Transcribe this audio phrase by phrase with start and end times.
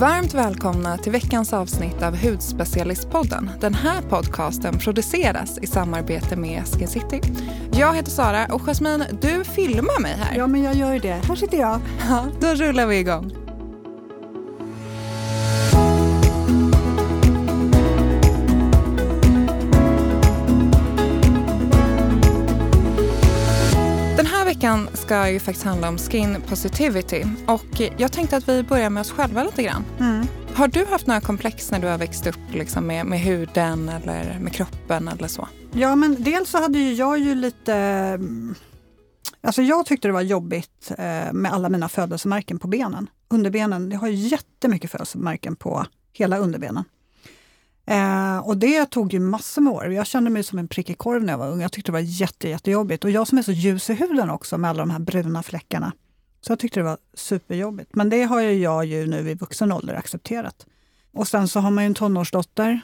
[0.00, 3.50] Varmt välkomna till veckans avsnitt av Hudspecialistpodden.
[3.60, 7.20] Den här podcasten produceras i samarbete med Skin City.
[7.72, 10.36] Jag heter Sara och Jasmine, du filmar mig här.
[10.36, 11.20] Ja, men jag gör ju det.
[11.28, 11.80] Här sitter jag.
[12.08, 13.39] Ja, då rullar vi igång.
[24.60, 29.00] Veckan ska ju faktiskt handla om skin positivity och jag tänkte att vi börjar med
[29.00, 29.84] oss själva lite grann.
[30.00, 30.26] Mm.
[30.54, 34.38] Har du haft några komplex när du har växt upp liksom med, med huden eller
[34.40, 35.48] med kroppen eller så?
[35.72, 37.74] Ja, men dels så hade ju jag ju lite...
[37.74, 38.54] mm,
[39.40, 43.10] Alltså jag tyckte det var jobbigt eh, med alla mina födelsemärken på benen.
[43.28, 46.84] Underbenen, jag har jättemycket födelsemärken på hela underbenen.
[47.86, 49.92] Eh, och det tog ju massor med år.
[49.92, 51.60] Jag kände mig som en prickig korv när jag var ung.
[51.60, 53.04] Jag tyckte det var jätte, jättejobbigt.
[53.04, 55.92] Och jag som är så ljus i huden också med alla de här bruna fläckarna.
[56.40, 57.94] Så jag tyckte det var superjobbigt.
[57.94, 60.66] Men det har ju jag ju nu i vuxen ålder accepterat.
[61.12, 62.80] Och sen så har man ju en tonårsdotter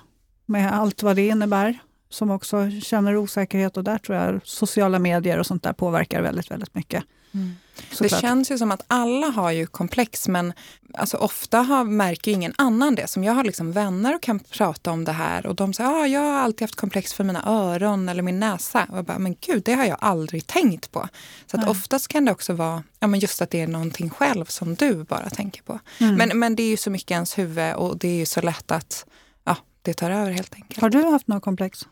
[0.46, 5.38] med allt vad det innebär som också känner osäkerhet och där tror jag sociala medier
[5.38, 7.04] och sånt där påverkar väldigt, väldigt mycket.
[7.34, 7.50] Mm.
[7.98, 10.52] Det känns ju som att alla har ju komplex men
[10.94, 13.06] alltså ofta har, märker ingen annan det.
[13.06, 16.06] Som jag har liksom vänner och kan prata om det här och de säger ah,
[16.06, 18.86] jag har alltid haft komplex för mina öron eller min näsa.
[18.90, 21.08] Och jag bara, men gud, det har jag aldrig tänkt på.
[21.50, 24.44] Så att oftast kan det också vara ja, men just att det är någonting själv
[24.44, 25.78] som du bara tänker på.
[25.98, 26.14] Mm.
[26.14, 28.40] Men, men det är ju så mycket i ens huvud och det är ju så
[28.40, 29.06] lätt att
[29.44, 30.80] ja, det tar över helt enkelt.
[30.80, 31.86] Har du haft några komplex?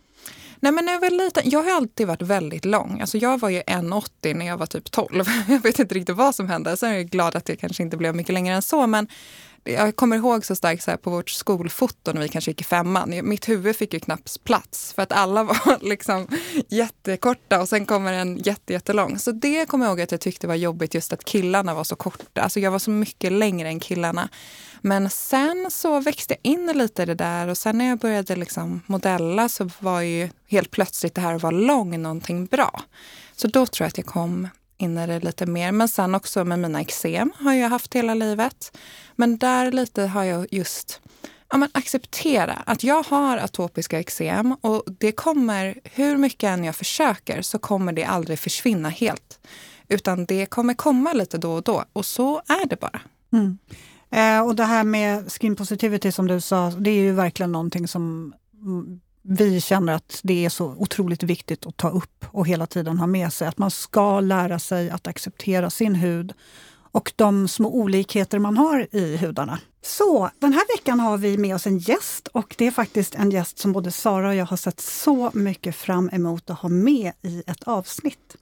[0.65, 3.01] Nej, men när jag var liten, jag har alltid varit väldigt lång.
[3.01, 5.25] Alltså jag var ju 1,80 när jag var typ 12.
[5.49, 6.77] Jag vet inte riktigt vad som hände.
[6.77, 8.87] Sen är jag glad att det kanske inte blev mycket längre än så.
[8.87, 9.09] Men
[9.65, 12.65] jag kommer ihåg så starkt så här, på vårt skolfoto när vi kanske gick i
[12.65, 13.21] femman.
[13.23, 16.27] Mitt huvud fick ju knappt plats för att alla var liksom
[16.69, 19.19] jättekorta och sen kommer en jätte, jättelång.
[19.19, 21.97] Så det kommer jag ihåg att jag tyckte var jobbigt just att killarna var så
[21.97, 22.43] korta.
[22.43, 24.29] Alltså jag var så mycket längre än killarna.
[24.81, 28.37] Men sen så växte jag in lite i det där och sen när jag började
[28.37, 32.83] liksom modella så var ju helt plötsligt det här att vara lång någonting bra.
[33.37, 34.49] Så då tror jag att jag kom
[34.79, 35.73] in i det lite mer.
[35.73, 38.79] Men sen också med mina eksem har jag haft hela livet.
[39.17, 41.01] Men där lite har jag just
[41.51, 46.77] ja, men acceptera att jag har atopiska eksem och det kommer, hur mycket än jag
[46.77, 49.41] försöker, så kommer det aldrig försvinna helt.
[49.89, 53.01] Utan det kommer komma lite då och då och så är det bara.
[53.33, 53.59] Mm.
[54.11, 57.89] Eh, och det här med skin positivity som du sa, det är ju verkligen någonting
[57.89, 62.67] som mm, vi känner att det är så otroligt viktigt att ta upp och hela
[62.67, 63.49] tiden ha med sig.
[63.49, 66.33] Att man ska lära sig att acceptera sin hud
[66.95, 69.59] och de små olikheter man har i hudarna.
[69.83, 73.31] Så den här veckan har vi med oss en gäst och det är faktiskt en
[73.31, 77.13] gäst som både Sara och jag har sett så mycket fram emot att ha med
[77.23, 78.37] i ett avsnitt.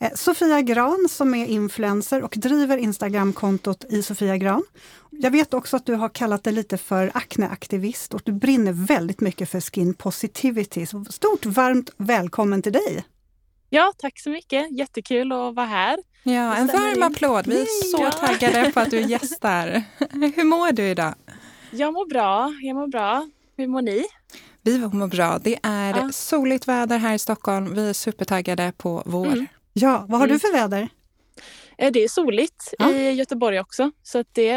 [0.00, 4.62] Eh, Sofia Gran som är influencer och driver Instagramkontot i Sofia Gran.
[5.10, 9.20] Jag vet också att du har kallat dig lite för akneaktivist och du brinner väldigt
[9.20, 10.86] mycket för skin positivity.
[10.86, 13.04] Så stort varmt välkommen till dig!
[13.70, 14.72] Ja, tack så mycket.
[14.78, 15.98] Jättekul att vara här.
[16.22, 17.02] Ja, en varm in.
[17.02, 17.46] applåd.
[17.46, 18.10] Vi är så Ja.
[18.10, 19.84] taggade på att du är gäst här.
[20.36, 21.14] Hur mår du idag?
[21.70, 22.54] Jag mår bra.
[22.62, 23.28] Jag mår bra.
[23.56, 24.04] Hur mår ni?
[24.62, 25.38] Vi mår bra.
[25.38, 26.12] Det är Ja.
[26.12, 27.74] soligt väder här i Stockholm.
[27.74, 29.26] Vi är supertaggade på vår.
[29.26, 29.46] Mm.
[29.76, 30.34] Ja, vad har Mm.
[30.34, 30.88] du för väder?
[31.78, 32.90] Eh, Det är soligt Ja.
[32.90, 33.90] i Göteborg också.
[34.02, 34.52] Så att det,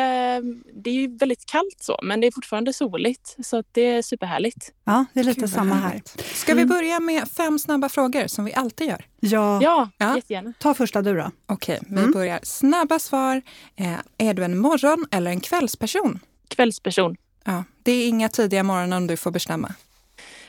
[0.83, 3.35] det är ju väldigt kallt så, men det är fortfarande soligt.
[3.45, 4.72] Så att det är superhärligt.
[4.83, 5.88] Ja, det är lite Gud, samma här.
[5.89, 6.25] härligt.
[6.35, 9.05] Ska vi börja med fem snabba frågor som vi alltid gör?
[9.19, 10.16] Ja, Ja, Ja.
[10.16, 10.53] jättegärna.
[10.59, 11.31] ta första du då.
[11.45, 12.11] Okej, vi Mm.
[12.11, 12.39] börjar.
[12.44, 13.41] Snabba svar.
[13.75, 16.19] Eh, är du en morgon eller en kvällsperson?
[16.47, 17.16] Kvällsperson.
[17.45, 19.73] Ja, det är inga tidiga morgonar om du får bestämma.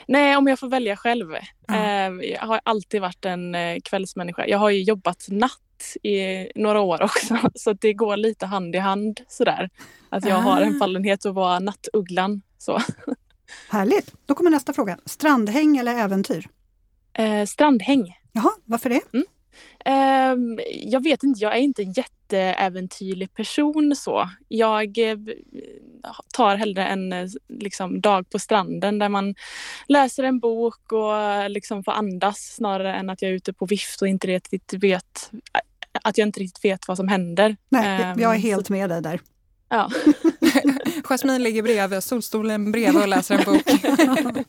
[0.09, 1.35] Nej, om jag får välja själv.
[1.35, 1.77] Eh,
[2.33, 4.47] Jag har alltid varit en eh, kvällsmänniska.
[4.47, 8.79] Jag har ju jobbat natt i några år också, så det går lite hand i
[8.79, 9.71] hand sådär.
[10.09, 10.79] Att jag har en Ah.
[10.79, 12.43] fallenhet att vara nattugglan.
[12.59, 12.81] Så.
[13.71, 14.15] Härligt!
[14.27, 14.99] Då kommer nästa fråga.
[15.05, 16.49] Strandhäng eller äventyr?
[17.13, 18.15] Eh, strandhäng.
[18.33, 19.01] Jaha, varför det?
[19.85, 21.93] Ehm, jag vet inte, jag är inte en
[22.33, 24.31] jätteäventyrlig person så.
[24.49, 25.17] Jag eh,
[26.35, 29.35] tar hellre en eh, liksom, dag på stranden där man
[29.89, 33.67] läser en bok och eh, liksom får andas snarare än att jag är ute på
[33.67, 35.31] vift och inte riktigt vet
[36.03, 37.57] att jag inte riktigt vet vad som händer.
[37.69, 39.21] Nej, Ehm, jag är så- helt med dig där.
[39.69, 39.91] Ja.
[41.05, 43.63] Jasmine ligger bredvid, solstolen bredvid och läser en bok.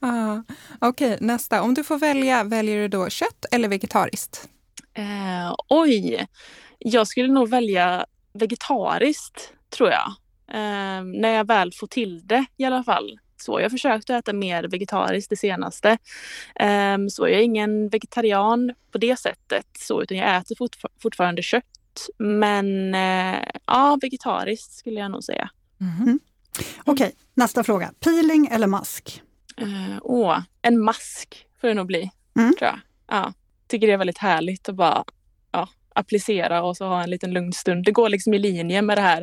[0.00, 0.38] ah,
[0.78, 1.62] Okej, nästa.
[1.62, 4.48] Om du får välja, väljer du då kött eller vegetariskt?
[4.94, 6.26] Eh, oj,
[6.80, 10.08] jag skulle nog välja vegetariskt tror jag.
[10.48, 13.18] Eh, när jag väl får till det i alla fall.
[13.36, 15.98] Så jag har försökt att äta mer vegetariskt det senaste.
[16.54, 21.42] Eh, så jag är ingen vegetarian på det sättet så utan jag äter fortfar- fortfarande
[21.42, 21.64] kött.
[22.18, 25.50] Men eh, ja, vegetariskt skulle jag nog säga.
[25.80, 26.20] Mm.
[26.84, 27.92] Okej, okay, nästa fråga.
[28.00, 29.22] Peeling eller mask?
[29.62, 32.54] Uh, åh, en mask får det nog bli, mm.
[32.58, 32.80] tror jag.
[33.06, 33.32] Ja,
[33.66, 35.04] tycker det är väldigt härligt att bara
[36.00, 37.84] applicera och så ha en liten lugn stund.
[37.84, 39.20] Det går liksom i linje med det här,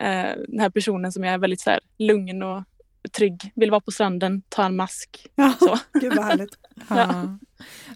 [0.00, 2.62] uh, den här personen som är väldigt så här, lugn och
[3.12, 3.52] trygg.
[3.54, 5.26] Vill vara på stranden, ta en mask.
[5.34, 5.78] Ja, så.
[6.00, 6.58] Gud vad härligt.
[6.88, 7.38] ja.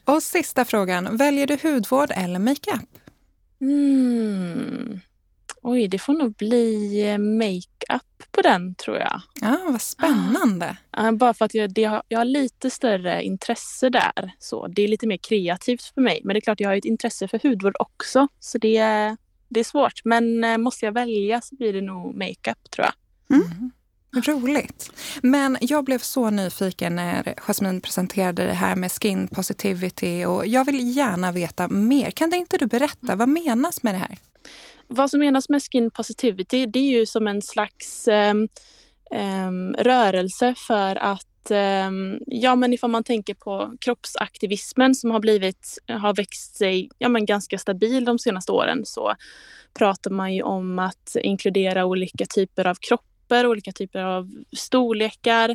[0.05, 2.89] Och sista frågan, väljer du hudvård eller makeup?
[3.61, 5.01] Mm.
[5.63, 9.21] Oj, det får nog bli eh, makeup på den tror jag.
[9.41, 10.77] Ja, Vad spännande.
[10.91, 14.33] Ah, bara för att jag, det har, jag har lite större intresse där.
[14.39, 16.21] Så Det är lite mer kreativt för mig.
[16.25, 18.29] Men det är klart, jag har ett intresse för hudvård också.
[18.41, 18.79] Så det,
[19.49, 20.01] det är svårt.
[20.05, 22.95] Men eh, måste jag välja så blir det nog makeup tror jag.
[23.39, 23.71] Mm.
[24.15, 24.93] Roligt.
[25.23, 30.65] Men jag blev så nyfiken när Jasmine presenterade det här med skin positivity och jag
[30.65, 32.11] vill gärna veta mer.
[32.11, 34.19] Kan inte du berätta, vad menas med det här?
[34.95, 38.49] Vad som menas med skin positivity, det är ju som en slags um,
[39.47, 45.79] um, rörelse för att um, ja, men ifall man tänker på kroppsaktivismen som har blivit,
[45.89, 49.15] har växt sig ja, men ganska stabil de senaste åren så
[49.79, 53.03] pratar man ju om att inkludera olika typer av kropp
[53.33, 55.51] olika typer av storlekar.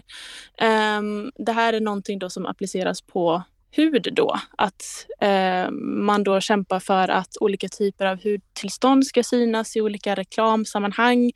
[0.97, 3.43] Um, det här är någonting då som appliceras på
[3.77, 4.35] hud då.
[4.57, 4.83] Att
[5.21, 11.31] eh, man då kämpar för att olika typer av hudtillstånd ska synas i olika reklamsammanhang.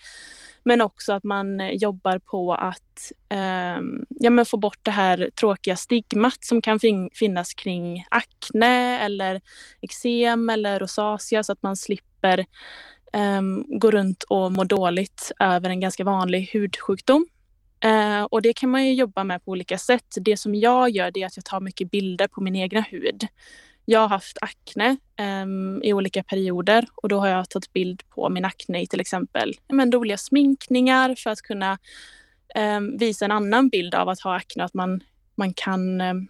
[0.63, 5.29] Men också att man eh, jobbar på att eh, ja, men få bort det här
[5.39, 9.41] tråkiga stigmat som kan fin finnas kring akne eller
[9.81, 12.39] eksem eller rosacea så att man slipper
[13.13, 13.41] eh,
[13.79, 17.25] gå runt och må dåligt över en ganska vanlig hudsjukdom.
[17.83, 20.15] Eh, och det kan man ju jobba med på olika sätt.
[20.15, 23.27] Det som jag gör det är att jag tar mycket bilder på min egna hud.
[23.85, 25.45] Jag har haft akne eh,
[25.83, 29.53] i olika perioder och då har jag tagit bild på min akne i till exempel
[29.67, 31.77] men, roliga sminkningar för att kunna
[32.55, 34.63] eh, visa en annan bild av att ha akne.
[34.63, 35.03] Att man,
[35.35, 36.27] man kan ehm,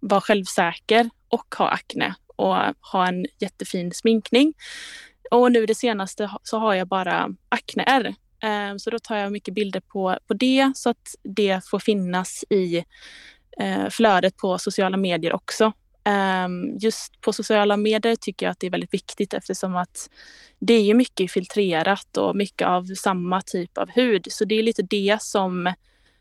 [0.00, 2.56] vara självsäker och ha akne och
[2.92, 4.54] ha en jättefin sminkning.
[5.30, 8.14] Och nu det senaste så har jag bara akneärr.
[8.42, 12.44] Eh, så då tar jag mycket bilder på, på det så att det får finnas
[12.50, 12.84] i
[13.58, 15.72] eh, flödet på sociala medier också.
[16.06, 20.10] Ehm, just på sociala medier tycker jag att det är väldigt viktigt eftersom att
[20.58, 24.26] det är mycket filtrerat och mycket av samma typ av hud.
[24.30, 25.72] Så det är lite det som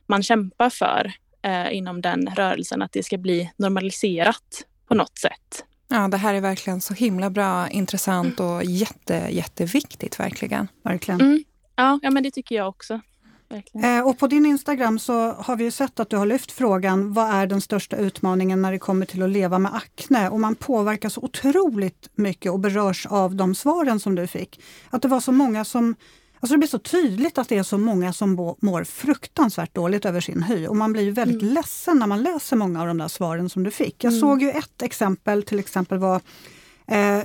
[0.05, 5.65] man kämpar för eh, inom den rörelsen, att det ska bli normaliserat på något sätt.
[5.87, 10.67] Ja, det här är verkligen så himla bra, intressant och jätte, jätteviktigt verkligen.
[10.83, 11.21] Verkligen.
[11.21, 11.43] Mm.
[11.75, 13.01] Ja, ja, men det tycker jag också.
[13.83, 17.29] Eh, och på din Instagram så har vi sett att du har lyft frågan vad
[17.29, 20.29] är den största utmaningen när det kommer till att leva med akne?
[20.29, 24.61] Och man påverkas otroligt mycket och berörs av de svaren som du fick.
[24.89, 25.95] Att det var så många som
[26.39, 30.21] Alltså det blir så tydligt att det är så många som mår fruktansvärt dåligt över
[30.21, 31.53] sin hy och man blir väldigt mm.
[31.53, 34.03] ledsen när man läser många av de där svaren som du fick.
[34.03, 34.21] Jag mm.
[34.21, 36.21] såg ju ett exempel, till exempel var
[36.87, 37.19] eh,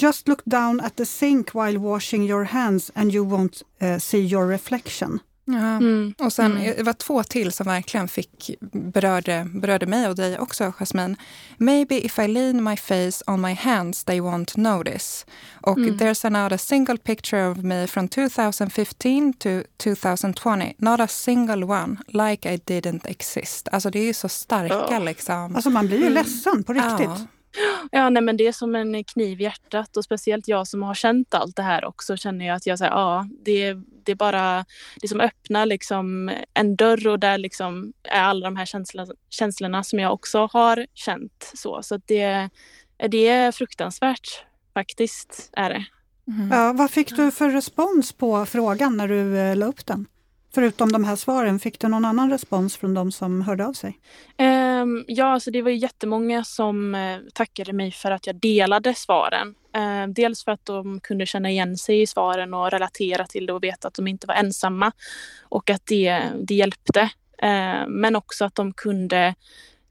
[0.00, 4.26] Just look down at the sink while washing your hands and you won't uh, see
[4.26, 5.20] your reflection.
[5.44, 5.76] Ja.
[5.76, 6.14] Mm.
[6.18, 6.76] Och sen mm.
[6.76, 11.16] det var två till som verkligen fick, berörde, berörde mig och dig också, Jasmine.
[11.56, 15.26] Maybe if I lean my face on my hands they won't notice.
[15.60, 15.96] Och mm.
[15.96, 20.74] there's not a single picture of me from 2015 to 2020.
[20.78, 23.68] Not a single one, like I didn't exist.
[23.72, 25.04] Alltså det är ju så starka oh.
[25.04, 25.56] liksom.
[25.56, 26.14] Alltså man blir ju mm.
[26.14, 27.00] ledsen på riktigt.
[27.00, 27.26] Ja.
[27.90, 30.94] Ja, nej, men det är som en kniv i hjärtat och speciellt jag som har
[30.94, 34.64] känt allt det här också känner jag att jag säger ja, det, det är bara
[35.00, 39.84] det som öppnar liksom en dörr och där liksom är alla de här känslorna, känslorna
[39.84, 41.82] som jag också har känt så.
[41.82, 42.50] Så det,
[43.08, 45.84] det är fruktansvärt faktiskt är det.
[46.28, 46.50] Mm.
[46.50, 50.06] Ja, vad fick du för respons på frågan när du eh, la upp den?
[50.54, 53.98] Förutom de här svaren, fick du någon annan respons från de som hörde av sig?
[54.38, 54.59] Um,
[55.06, 59.54] ja, alltså det var jättemånga som uh, tackade mig för att jag delade svaren.
[59.76, 63.52] Uh, dels för att de kunde känna igen sig i svaren och relatera till det
[63.52, 64.92] och veta att de inte var ensamma
[65.42, 67.00] och att det, det hjälpte.
[67.44, 69.34] Uh, men också att de kunde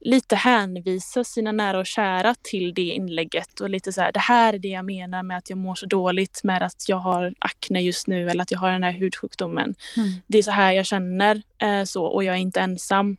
[0.01, 4.53] lite hänvisa sina nära och kära till det inlägget och lite så här, det här
[4.53, 7.81] är det jag menar med att jag mår så dåligt med att jag har akne
[7.81, 9.75] just nu eller att jag har den här hudsjukdomen.
[9.97, 10.09] Mm.
[10.27, 13.17] Det är så här jag känner eh, så och jag är inte ensam.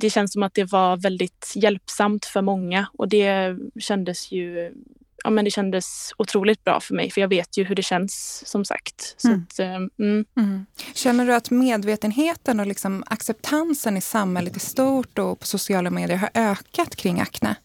[0.00, 4.72] Det känns som att det var väldigt hjälpsamt för många och det kändes ju
[5.24, 8.42] ja, men det kändes otroligt bra för mig för jag vet ju hur det känns
[8.46, 9.16] som sagt.
[9.24, 9.46] Mm.
[9.50, 10.24] Att, eh, mm.
[10.36, 10.66] Mm.
[10.94, 16.16] Känner du att medvetenheten och liksom acceptansen i samhället i stort och på sociala medier
[16.16, 17.56] har ökat kring akne?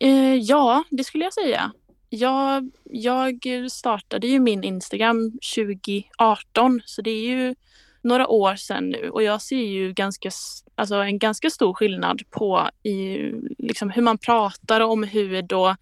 [0.00, 1.72] Eh, ja, det skulle jag säga.
[2.08, 7.54] Jag, jag startade ju min Instagram 2018 så det är ju
[8.02, 10.30] några år sedan nu och jag ser ju ganska,
[10.74, 13.16] alltså en ganska stor skillnad på i,
[13.58, 15.76] liksom hur man pratar om hud och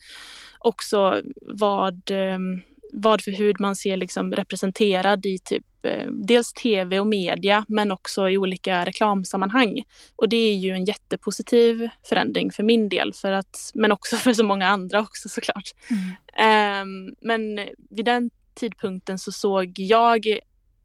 [0.58, 7.00] också vad, ehm, vad för hud man ser liksom representerad i typ eh, dels tv
[7.00, 9.82] och media men också i olika reklamsammanhang.
[10.16, 14.32] Och det är ju en jättepositiv förändring för min del för att, men också för
[14.32, 15.70] så många andra också såklart.
[15.90, 16.82] Mm.
[16.82, 20.38] Um, men vid den tidpunkten så såg jag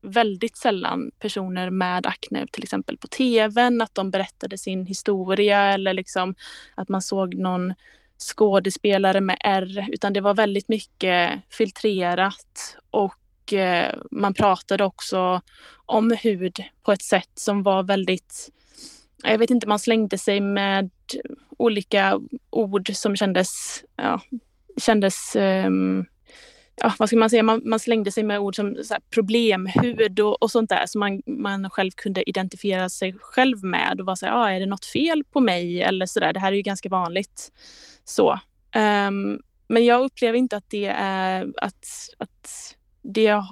[0.07, 5.93] väldigt sällan personer med akne till exempel på tvn, att de berättade sin historia eller
[5.93, 6.35] liksom
[6.75, 7.73] att man såg någon
[8.17, 15.41] skådespelare med R utan det var väldigt mycket filtrerat och eh, man pratade också
[15.85, 18.49] om hud på ett sätt som var väldigt
[19.23, 20.89] jag vet inte, man slängde sig med
[21.57, 24.21] olika ord som kändes, ja,
[24.77, 26.05] kändes um,
[26.81, 30.19] ja, vad ska man säga, man, man slängde sig med ord som så här, problemhud
[30.19, 34.15] och, och sånt där som man, man själv kunde identifiera sig själv med och var
[34.15, 36.33] så här, ah, är det något fel på mig eller så där.
[36.33, 37.51] Det här är ju ganska vanligt.
[38.03, 38.39] Så.
[38.75, 41.85] Um, men jag upplever inte att det är att,
[42.17, 43.43] att det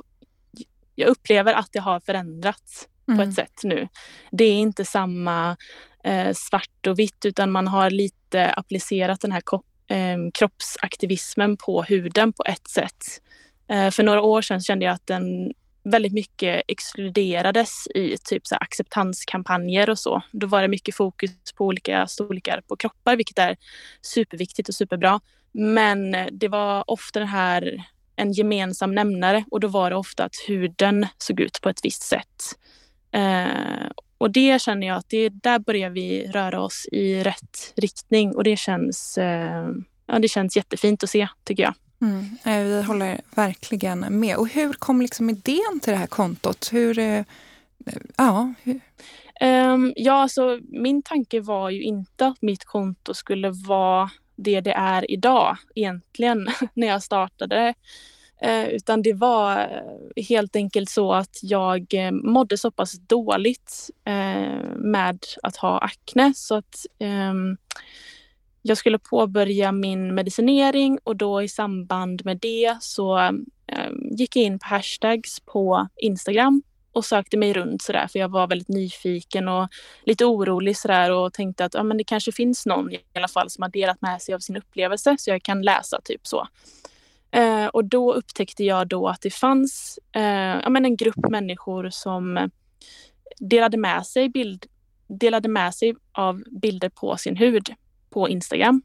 [0.95, 3.17] jag upplever att det har förändrats mm.
[3.17, 3.87] på ett sätt nu.
[4.31, 5.57] Det är inte samma
[6.03, 9.41] eh, svart och vitt utan man har lite applicerat den här
[9.89, 13.21] eh, kroppsaktivismen på huden på ett sätt.
[13.69, 18.55] Eh, för några år sedan kände jag att den väldigt mycket exkluderades i typ så
[18.55, 20.21] acceptanskampanjer och så.
[20.31, 23.57] Då var det mycket fokus på olika storlekar på kroppar, vilket är
[24.01, 25.19] superviktigt och superbra.
[25.51, 27.83] Men det var ofta det här
[28.15, 32.03] en gemensam nämnare och då var det ofta att huden såg ut på ett visst
[32.03, 32.55] sätt.
[33.11, 38.35] Eh, och det känner jag att det, där börjar vi röra oss i rätt riktning
[38.35, 39.69] och det känns, eh,
[40.07, 41.73] ja, det känns jättefint att se tycker jag.
[42.01, 44.37] Mm, vi håller verkligen med.
[44.37, 46.69] Och hur kom liksom idén till det här kontot?
[46.71, 47.23] Hur, eh,
[48.17, 48.81] ja, hur?
[49.41, 54.71] Um, ja, alltså, min tanke var ju inte att mitt konto skulle vara det det
[54.71, 57.73] är idag egentligen när jag startade.
[58.41, 63.89] Eh, utan det var eh, helt enkelt så att jag eh, mådde så pass dåligt
[64.05, 67.57] eh, med att ha akne så att ehm,
[68.61, 73.45] jag skulle påbörja min medicinering och då i samband med det så ehm,
[74.11, 78.47] gick jag in på hashtags på Instagram och sökte mig runt sådär för jag var
[78.47, 79.67] väldigt nyfiken och
[80.05, 83.49] lite orolig sådär och tänkte att ja, men det kanske finns någon i alla fall
[83.49, 86.47] som har delat med sig av sin upplevelse så jag kan läsa typ så.
[87.35, 90.23] Eh, och då upptäckte jag då att det fanns eh,
[90.63, 92.49] ja, men en grupp människor som
[93.39, 94.65] delade med, sig bild,
[95.07, 97.73] delade med sig av bilder på sin hud
[98.09, 98.81] på Instagram.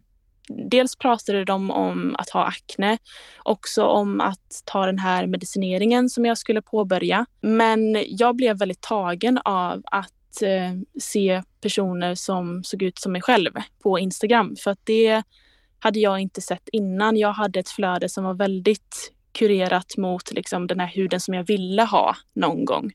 [0.49, 2.99] Dels pratade de om att ha akne,
[3.42, 7.26] också om att ta den här medicineringen som jag skulle påbörja.
[7.40, 13.23] Men jag blev väldigt tagen av att eh, se personer som såg ut som mig
[13.23, 13.50] själv
[13.83, 14.57] på Instagram.
[14.64, 15.23] För att det
[15.80, 17.16] hade jag inte sett innan.
[17.16, 21.44] Jag hade ett flöde som var väldigt kurerat mot liksom, den här huden som jag
[21.44, 22.92] ville ha någon gång.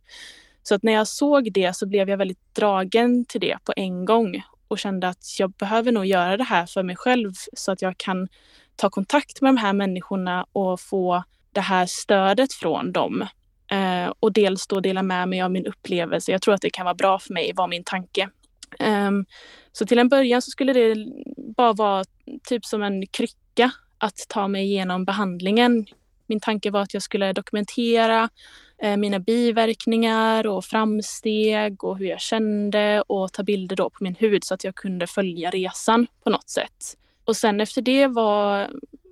[0.63, 4.05] Så att när jag såg det så blev jag väldigt dragen till det på en
[4.05, 7.81] gång och kände att jag behöver nog göra det här för mig själv så att
[7.81, 8.27] jag kan
[8.75, 13.27] ta kontakt med de här människorna och få det här stödet från dem.
[13.71, 16.31] Eh, och dels då dela med mig av min upplevelse.
[16.31, 18.29] Jag tror att det kan vara bra för mig, var min tanke.
[18.79, 19.25] Um,
[19.71, 20.95] så till en början så skulle det
[21.57, 22.03] bara vara
[22.45, 25.85] typ som en krycka att ta mig igenom behandlingen.
[26.27, 28.29] Min tanke var att jag skulle dokumentera
[28.81, 34.15] eh, mina biverkningar och framsteg och hur jag kände och ta bilder då på min
[34.15, 36.97] hud så att jag kunde följa resan på något sätt.
[37.25, 38.71] Och sen efter det var,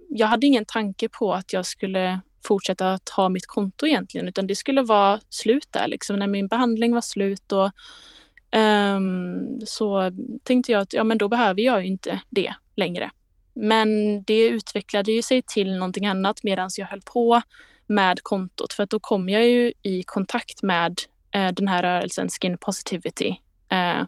[0.09, 4.47] jag hade ingen tanke på att jag skulle fortsätta att ha mitt konto egentligen utan
[4.47, 7.71] det skulle vara slut där liksom när min behandling var slut och
[8.59, 10.11] um, så
[10.43, 13.11] tänkte jag att ja men då behöver jag ju inte det längre.
[13.53, 17.41] Men det utvecklade ju sig till någonting annat medan jag höll på
[17.87, 20.99] med kontot för att då kom jag ju i kontakt med
[21.31, 23.35] eh, den här rörelsen Skin Positivity
[23.69, 24.05] eh,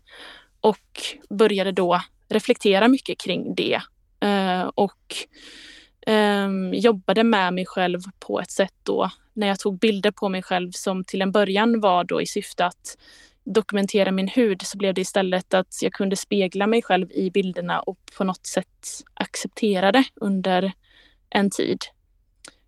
[0.61, 3.81] och började då reflektera mycket kring det
[4.19, 5.15] eh, och
[6.07, 10.43] ehm, jobbade med mig själv på ett sätt då när jag tog bilder på mig
[10.43, 12.97] själv som till en början var då i syfte att
[13.45, 17.79] dokumentera min hud så blev det istället att jag kunde spegla mig själv i bilderna
[17.79, 20.71] och på något sätt acceptera det under
[21.29, 21.79] en tid.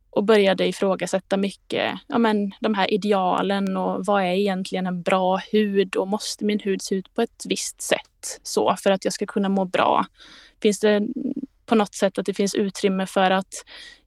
[0.10, 5.42] Och började ifrågasätta mycket, ja men de här idealen och vad är egentligen en bra
[5.52, 9.14] hud och måste min hud se ut på ett visst sätt så för att jag
[9.14, 10.06] ska kunna må bra?
[10.62, 11.08] Finns det
[11.66, 13.54] på något sätt att det finns utrymme för att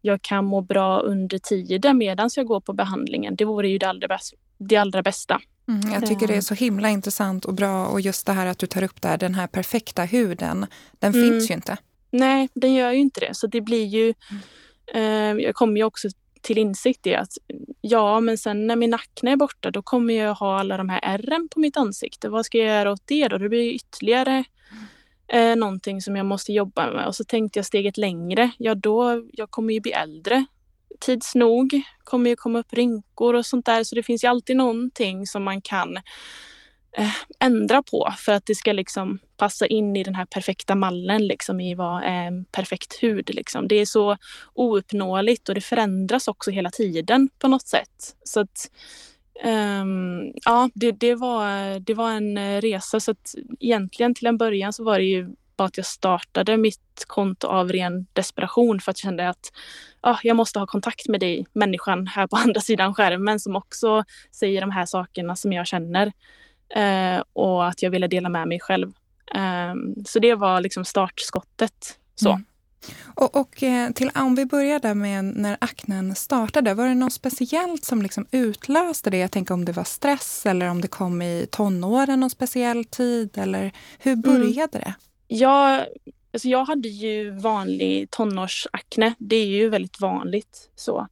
[0.00, 3.36] jag kan må bra under tiden medan jag går på behandlingen?
[3.36, 4.36] Det vore ju det allra, bästa.
[4.58, 5.40] Det allra bästa.
[5.70, 8.58] Mm, jag tycker det är så himla intressant och bra och just det här att
[8.58, 10.66] du tar upp där, den här perfekta huden,
[10.98, 11.30] den mm.
[11.30, 11.76] finns ju inte.
[12.10, 13.34] Nej, den gör ju inte det.
[13.34, 14.14] Så det blir ju...
[14.30, 15.38] Mm.
[15.38, 16.08] Eh, jag kommer ju också
[16.40, 17.32] till insikt i att
[17.80, 21.00] ja, men sen när min akne är borta, då kommer jag ha alla de här
[21.02, 22.28] ärren på mitt ansikte.
[22.28, 23.38] Vad ska jag göra åt det då?
[23.38, 24.44] Det blir ytterligare
[25.28, 27.06] eh, någonting som jag måste jobba med.
[27.06, 28.50] Och så tänkte jag steget längre.
[28.58, 30.44] Ja, då jag kommer ju bli äldre.
[31.00, 33.85] Tids nog kommer ju komma upp rynkor och sånt där.
[33.85, 35.97] Så det finns ju alltid någonting som man kan
[36.97, 41.26] eh, ändra på för att det ska liksom passa in i den här perfekta mallen
[41.26, 43.35] liksom i vad är perfekt hud.
[43.35, 43.69] Liksom.
[43.69, 44.16] Det är så
[44.54, 48.16] ouppnåeligt och det förändras också hela tiden på något sätt.
[48.25, 48.71] Så att,
[49.45, 53.00] um, ja, det, det, var, det var en eh, resa.
[53.00, 55.28] Så att egentligen till en början så var det ju
[55.61, 59.52] bara att jag startade mitt konto av ren desperation för att jag kände att
[60.00, 64.05] ah, jag måste ha kontakt med dig, människan här på andra sidan skärmen som också
[64.33, 66.12] säger de här sakerna som jag känner.
[66.75, 68.93] Eh, och att jag ville dela med mig själv.
[69.35, 69.75] Eh,
[70.07, 71.99] så det var liksom startskottet.
[72.14, 72.31] Så.
[72.31, 72.45] Mm.
[73.14, 77.12] Och, och, eh, till, om vi börjar där med när aknen startade, var det något
[77.12, 79.19] speciellt som liksom utlöste det?
[79.19, 83.38] Jag tänker om det var stress eller om det kom i tonåren någon speciell tid
[83.38, 84.23] eller hur mm.
[84.23, 84.85] började mm.
[84.85, 84.95] det?
[85.32, 85.87] Jag,
[86.32, 89.14] alltså jag hade ju vanlig tonårsakne.
[89.18, 90.70] Det är ju väldigt vanligt.
[90.76, 91.06] så.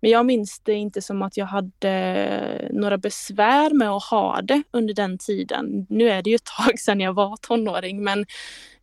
[0.00, 4.62] Men jag minns det inte som att jag hade några besvär med att ha det
[4.70, 5.86] under den tiden.
[5.88, 8.26] Nu är det ju ett tag sedan jag var tonåring men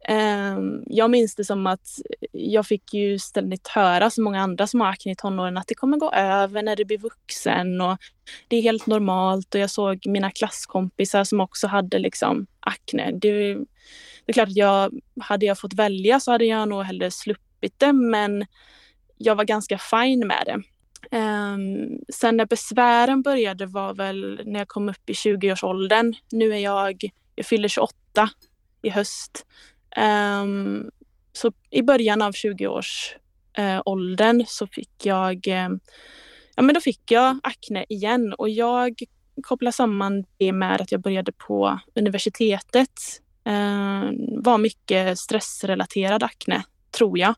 [0.08, 1.90] eh, jag minns det som att
[2.32, 5.76] jag fick ju ständigt höra, som många andra som har akne i tonåren, att det
[5.76, 7.98] kommer gå över när du blir vuxen och
[8.48, 9.56] det är helt normalt.
[9.56, 13.12] Och jag såg mina klasskompisar som också hade liksom akne.
[13.12, 13.58] Det,
[14.32, 17.80] det är klart att jag, hade jag fått välja så hade jag nog hellre sluppit
[17.80, 18.46] det men
[19.18, 20.62] jag var ganska fin med det.
[21.18, 26.14] Um, sen när besvären började var väl när jag kom upp i 20-årsåldern.
[26.32, 27.96] Nu är jag, jag fyller 28
[28.82, 29.46] i höst.
[30.42, 30.92] Um,
[31.34, 35.70] så i början av 20-årsåldern eh, uh, så fick jag, uh,
[36.56, 39.04] ja men då fick jag akne igen och jag
[39.44, 44.12] kopplar samman det med att jag började på universitetet eh,
[44.44, 47.36] var mycket stressrelaterad akne, tror jag,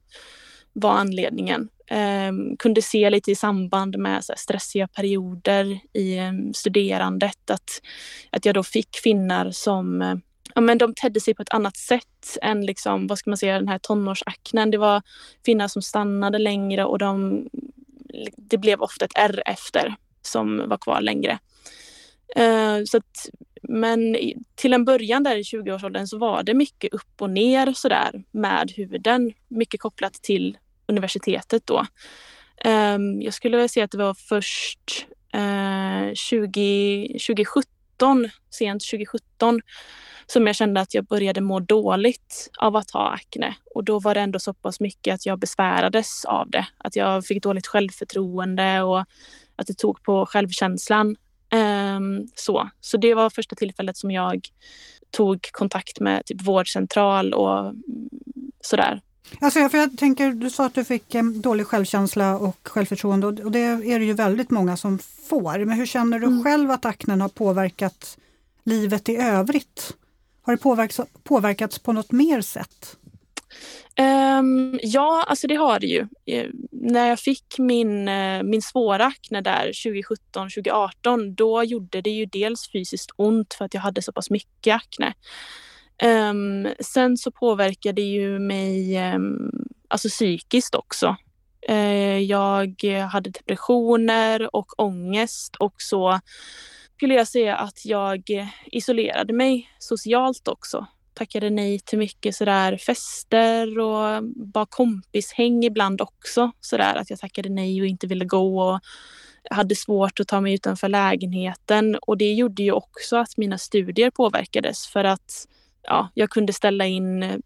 [0.73, 1.69] var anledningen.
[1.87, 7.81] Eh, kunde se lite i samband med så här, stressiga perioder i eh, studerandet att,
[8.29, 10.15] att jag då fick finnar som eh,
[10.55, 13.59] ja, men de tedde sig på ett annat sätt än liksom, vad ska man säga,
[13.59, 14.71] den här tonårsaknen.
[14.71, 15.01] Det var
[15.45, 17.45] finnar som stannade längre och de,
[18.37, 21.39] det blev ofta ett R efter som var kvar längre.
[22.39, 23.29] Uh, så att,
[23.63, 24.17] men
[24.55, 28.71] till en början där i 20-årsåldern så var det mycket upp och ner sådär med
[28.75, 29.33] huden.
[29.47, 31.85] Mycket kopplat till universitetet då.
[32.65, 39.61] Um, jag skulle vilja säga att det var först uh, 20, 2017, sent 2017,
[40.25, 43.55] som jag kände att jag började må dåligt av att ha akne.
[43.75, 46.67] Och då var det ändå så pass mycket att jag besvärades av det.
[46.77, 48.99] Att jag fick dåligt självförtroende och
[49.55, 51.15] att det tog på självkänslan.
[51.97, 52.69] Um, så.
[52.81, 54.49] så det var första tillfället som jag
[55.11, 57.73] tog kontakt med typ vårdcentral och
[58.61, 59.01] sådär.
[59.39, 63.51] Alltså, för jag tänker, du sa att du fick eh, dålig självkänsla och självförtroende och
[63.51, 65.65] det är det ju väldigt många som får.
[65.65, 66.43] Men hur känner du mm.
[66.43, 68.17] själv att aknen har påverkat
[68.63, 69.93] livet i övrigt?
[70.41, 72.97] Har det påverkats, påverkats på något mer sätt?
[74.39, 76.07] Um, ja, alltså det har det ju.
[76.25, 82.25] Eh, när jag fick min, eh, min svåra akne där 2017-2018, då gjorde det ju
[82.25, 85.13] dels fysiskt ont för att jag hade så pass mycket akne.
[86.03, 89.51] Um, sen så påverkade det ju mig um,
[89.87, 91.15] alltså psykiskt också.
[91.69, 96.19] Uh, jag hade depressioner och ångest och så
[96.95, 98.23] skulle jag säga att jag
[98.65, 100.87] isolerade mig socialt också.
[101.13, 106.51] Tackade nej till mycket sådär fester och bara kompishäng ibland också.
[106.59, 108.79] Sådär att jag tackade nej och inte ville gå och
[109.49, 111.95] hade svårt att ta mig utanför lägenheten.
[111.95, 115.47] Och det gjorde ju också att mina studier påverkades för att
[115.81, 117.41] ja, jag kunde ställa in mm,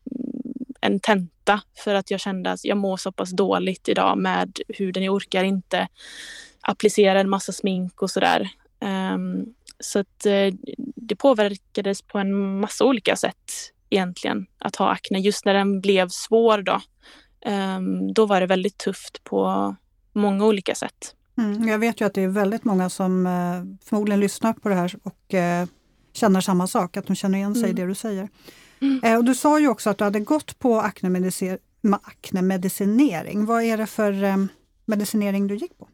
[0.82, 5.04] en tenta för att jag kände att jag mår så pass dåligt idag med huden.
[5.04, 5.88] Jag orkar inte
[6.62, 8.50] applicera en massa smink och sådär.
[9.14, 10.54] Um, så att uh,
[10.96, 13.52] det påverkades på en massa olika sätt
[13.90, 15.20] egentligen att ha akne.
[15.20, 16.82] Just när den blev svår då,
[17.52, 19.76] um, då var det väldigt tufft på
[20.14, 21.16] många olika sätt.
[21.38, 24.76] Mm, jag vet ju att det är väldigt många som uh, förmodligen lyssnar på det
[24.76, 25.66] här och uh,
[26.14, 27.78] känner samma sak, att de känner igen sig mm.
[27.78, 28.30] i det du säger.
[28.82, 29.00] Mm.
[29.04, 33.46] Eh, och du sa ju också att du hade gått på aknemedicinering.
[33.46, 34.38] Vad är det för eh,
[34.86, 35.88] medicinering du gick på?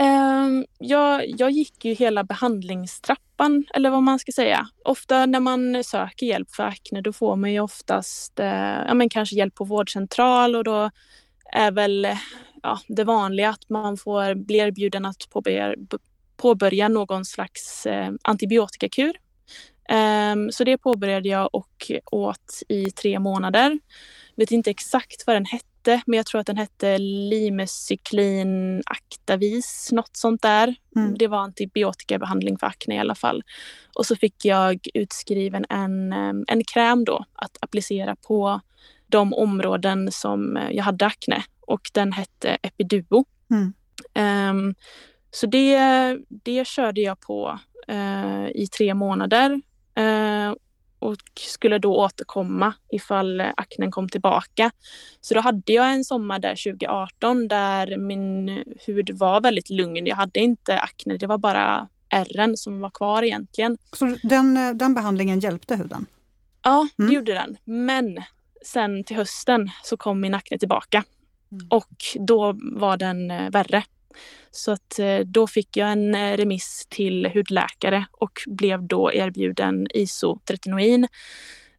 [0.00, 4.68] Um, jag, jag gick ju hela behandlingstrappan, eller vad man ska säga.
[4.84, 8.46] Ofta när man söker hjälp för akne, då får man ju oftast uh,
[8.86, 10.90] ja, men kanske hjälp på vårdcentral och då
[11.52, 12.08] är väl
[12.62, 15.74] ja, det vanliga att man får bli erbjuden att påbörja,
[16.36, 19.12] påbörja någon slags uh, antibiotikakur.
[20.32, 23.78] Um, så det påbörjade jag och åt i tre månader.
[24.36, 29.88] Vet inte exakt vad den hette hette, men jag tror att den hette Limecyklin Actavis,
[29.92, 30.74] något sånt där.
[30.96, 31.14] Mm.
[31.18, 33.42] Det var antibiotikabehandling för akne i alla fall.
[33.94, 36.12] Och så fick jag utskriven en,
[36.48, 38.60] en kräm då att applicera på
[39.06, 43.24] de områden som jag hade akne och den hette Epiduo.
[43.50, 43.72] Mm.
[44.14, 44.74] Um,
[45.30, 45.78] så det,
[46.28, 47.58] det körde jag på
[47.90, 49.50] uh, i tre månader.
[49.98, 50.54] Uh,
[51.00, 54.70] och skulle då återkomma ifall aknen kom tillbaka.
[55.20, 60.06] Så då hade jag en sommar där 2018 där min hud var väldigt lugn.
[60.06, 63.78] Jag hade inte akne, det var bara ärren som var kvar egentligen.
[63.92, 66.06] Så den, den behandlingen hjälpte huden?
[66.62, 67.14] Ja, det mm.
[67.14, 67.56] gjorde den.
[67.64, 68.22] Men
[68.64, 71.04] sen till hösten så kom min akne tillbaka.
[71.52, 71.66] Mm.
[71.70, 73.84] Och då var den eh, värre.
[74.50, 79.86] Så att eh, då fick jag en eh, remiss till hudläkare och blev då erbjuden
[79.94, 81.08] isotretinoin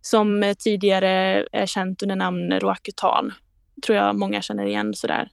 [0.01, 3.33] som eh, tidigare är känt under namn Roacutan.
[3.85, 5.29] Tror jag många känner igen sådär.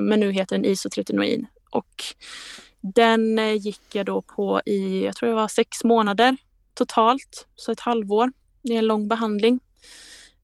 [0.00, 2.04] Men nu heter den isotretinoin och
[2.80, 6.36] den gick jag då på i, jag tror det var sex månader
[6.74, 8.32] totalt, så ett halvår.
[8.62, 9.60] Det är en lång behandling.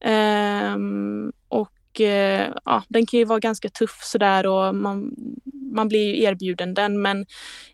[0.05, 1.33] Um,
[1.99, 5.15] ja, den kan ju vara ganska tuff sådär och man
[5.75, 7.25] man blir ju erbjuden den men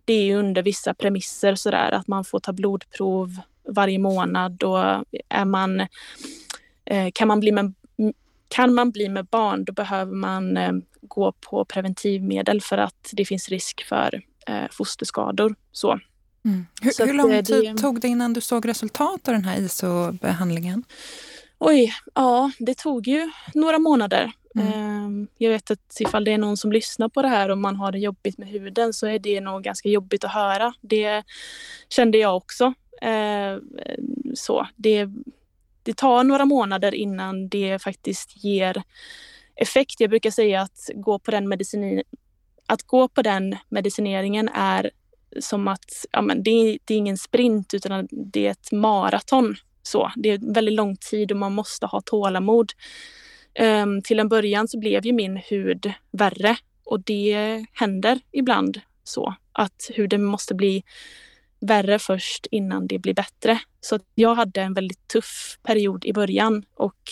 [0.06, 5.06] det är ju under vissa premisser sådär att man får ta blodprov varje månad och
[5.30, 5.80] är man,
[6.86, 7.74] eh, kan, man bli med,
[8.48, 13.26] kan man bli med barn då behöver man eh, gå på preventivmedel för att det
[13.26, 15.56] finns risk för eh, fosterskador.
[15.72, 16.00] Så.
[16.46, 16.66] Mm.
[16.82, 20.84] Hur, hur, lång tid det, tog det innan du såg resultat av den här ISO-behandlingen?
[21.64, 24.32] Oj, ja det tog ju några månader.
[24.56, 24.74] Mm.
[24.74, 27.76] Ehm, jag vet att ifall det är någon som lyssnar på det här och man
[27.76, 30.74] har det jobbigt med huden så är det nog ganska jobbigt att höra.
[30.82, 31.24] Det
[31.90, 32.74] kände jag också.
[33.02, 33.62] Ehm,
[34.34, 35.08] så det,
[35.84, 38.84] det tar några månader innan det faktiskt ger
[39.56, 40.00] effekt.
[40.00, 42.04] Jag brukar säga att gå på den medicin
[42.66, 44.92] att gå på den medicineringen är
[45.40, 49.56] som att ja, men det, det är ingen sprint utan det är ett maraton.
[49.84, 52.72] Så, det är väldigt lång tid och man måste ha tålamod.
[53.60, 59.36] Um, till en början så blev ju min hud värre och det händer ibland så
[59.52, 60.84] att huden måste bli
[61.60, 63.60] värre först innan det blir bättre.
[63.82, 67.12] Så jag hade en väldigt tuff period i början och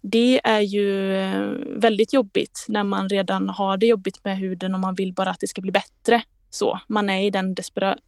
[0.00, 4.80] det är ju eh, väldigt jobbigt när man redan har det jobbigt med huden och
[4.80, 6.22] man vill bara att det ska bli bättre.
[6.50, 8.00] Så man är i den desperata,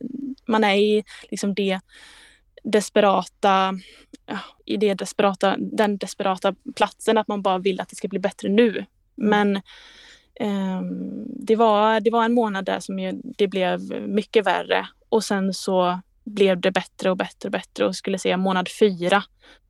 [0.46, 1.80] man är i liksom det
[2.62, 3.78] desperata,
[4.64, 8.48] i det desperata, den desperata platsen att man bara vill att det ska bli bättre
[8.48, 8.68] nu.
[8.70, 8.86] Mm.
[9.14, 9.56] Men
[10.40, 15.24] um, det, var, det var en månad där som ju, det blev mycket värre och
[15.24, 19.24] sen så blev det bättre och bättre och bättre och skulle säga månad fyra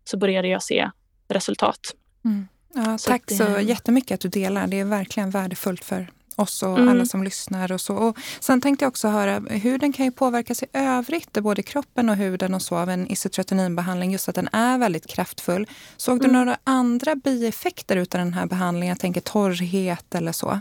[0.05, 0.91] så började jag se
[1.29, 1.95] resultat.
[2.25, 2.49] Mm.
[2.75, 4.67] Ja, tack så, det, så jättemycket att du delar.
[4.67, 6.89] Det är verkligen värdefullt för oss och mm.
[6.89, 7.73] alla som lyssnar.
[7.73, 7.95] och så.
[7.95, 12.17] Och sen tänkte jag också höra, huden kan ju påverkas i övrigt, både kroppen och
[12.17, 15.67] huden och så, av en isotretinoinbehandling, just att den är väldigt kraftfull.
[15.97, 16.39] Såg du mm.
[16.39, 18.89] några andra bieffekter av den här behandlingen?
[18.89, 20.61] Jag tänker torrhet eller så?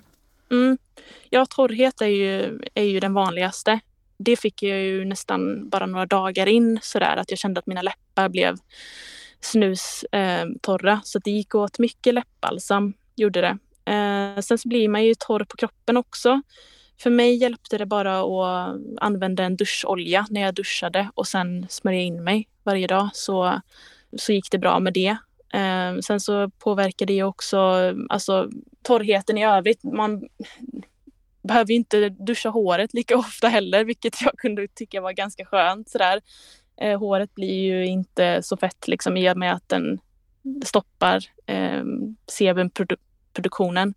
[0.51, 0.77] Mm.
[1.29, 3.79] Ja, torrhet är ju, är ju den vanligaste.
[4.17, 7.81] Det fick jag ju nästan bara några dagar in sådär att jag kände att mina
[7.81, 8.57] läppar blev
[9.41, 10.91] snustorra.
[10.91, 13.57] Eh, så det gick åt mycket läppbalsam, gjorde det.
[13.85, 16.41] Eh, sen så blir man ju torr på kroppen också.
[17.01, 22.01] För mig hjälpte det bara att använda en duscholja när jag duschade och sen smörja
[22.01, 23.61] in mig varje dag så,
[24.17, 25.17] så gick det bra med det.
[25.53, 27.57] Eh, sen så påverkar det också
[28.09, 28.49] alltså,
[28.83, 29.83] torrheten i övrigt.
[29.83, 30.27] Man
[31.43, 35.89] behöver inte duscha håret lika ofta heller, vilket jag kunde tycka var ganska skönt.
[35.89, 36.21] Sådär.
[36.81, 39.99] Eh, håret blir ju inte så fett liksom, i och med att den
[40.65, 41.83] stoppar eh,
[43.33, 43.93] produktionen.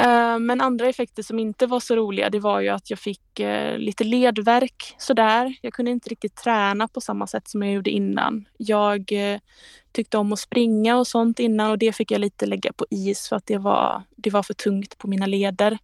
[0.00, 3.40] Eh, men andra effekter som inte var så roliga det var ju att jag fick
[3.40, 5.54] eh, lite ledvärk sådär.
[5.62, 8.44] Jag kunde inte riktigt träna på samma sätt som jag gjorde innan.
[8.56, 9.40] Jag eh,
[9.92, 13.28] tyckte om att springa och sånt innan och det fick jag lite lägga på is
[13.28, 15.78] för att det var, det var för tungt på mina leder.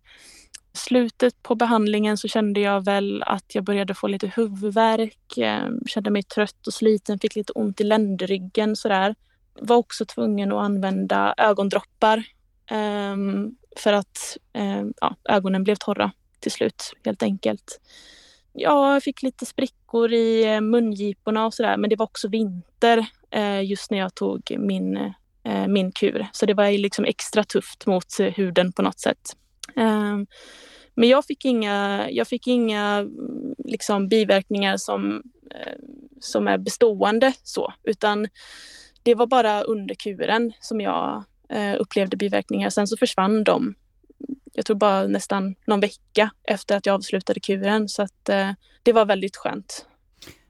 [0.75, 5.39] Slutet på behandlingen så kände jag väl att jag började få lite huvudvärk,
[5.87, 9.15] kände mig trött och sliten, fick lite ont i ländryggen sådär.
[9.61, 12.25] Var också tvungen att använda ögondroppar
[12.73, 16.13] Ehm, för att um, ja, ögonen blev torra.
[16.41, 17.81] till slut helt enkelt.
[18.53, 23.07] Ja, jag fick lite sprickor i eh, mungiporna och sådär men det var också vinter
[23.31, 24.97] eh, just när jag tog min,
[25.45, 26.27] eh, min kur.
[26.33, 29.37] Så det var liksom extra tufft mot huden på något sätt.
[29.77, 30.27] Ehm,
[30.95, 35.23] men jag fick inga, jag fick inga mm, liksom, biverkningar som,
[36.21, 38.29] som är bestående så utan
[39.03, 42.71] det var bara under kuren som jag Eh, upplevde biverkningar.
[42.71, 43.75] Sen så försvann de
[44.53, 47.89] jag tror bara nästan någon vecka efter att jag avslutade kuren.
[47.89, 48.51] Så att eh,
[48.83, 49.87] det var väldigt skönt.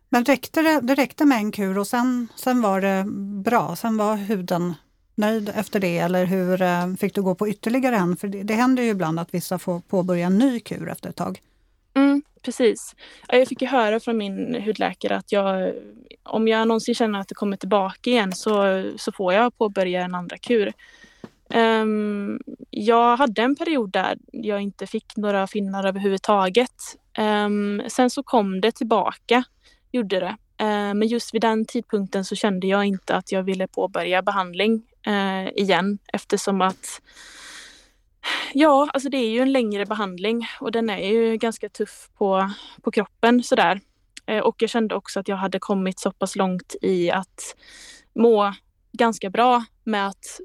[0.09, 3.05] Men räckte det, det räckte med en kur och sen, sen var det
[3.45, 3.77] bra?
[3.77, 4.75] Sen var huden
[5.15, 8.17] nöjd efter det eller hur eh, fick du gå på ytterligare en?
[8.17, 11.17] För det, det händer ju ibland att vissa får påbörja en ny kur efter ett
[11.17, 11.41] tag.
[12.43, 12.97] Precis.
[13.29, 15.75] Jag fick ju höra från min hudläkare att jag,
[16.23, 20.15] om jag någonsin känner att det kommer tillbaka igen så, så får jag påbörja en
[20.15, 20.73] andra kur.
[21.55, 26.97] Um, jag hade en period där jag inte fick några finnar överhuvudtaget.
[27.19, 29.45] Um, sen så kom det tillbaka,
[29.93, 30.37] gjorde det.
[30.63, 34.83] Uh, men just vid den tidpunkten så kände jag inte att jag ville påbörja behandling
[35.07, 37.01] uh, igen eftersom att
[38.55, 42.51] Ja, alltså det är ju en längre behandling och den är ju ganska tuff på,
[42.83, 43.81] på kroppen sådär.
[44.27, 47.57] Eh, och jag kände också att jag hade kommit så pass långt i att
[48.15, 48.55] må
[48.93, 50.41] ganska bra med att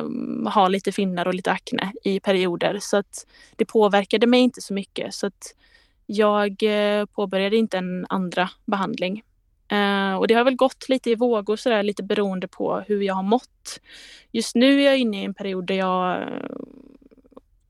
[0.00, 2.78] um, ha lite finnar och lite akne i perioder.
[2.80, 3.26] Så att
[3.56, 5.14] det påverkade mig inte så mycket.
[5.14, 5.54] Så att
[6.06, 9.22] jag eh, påbörjade inte en andra behandling.
[9.72, 13.14] Uh, och det har väl gått lite i vågor sådär, lite beroende på hur jag
[13.14, 13.80] har mått.
[14.32, 16.28] Just nu är jag inne i en period där jag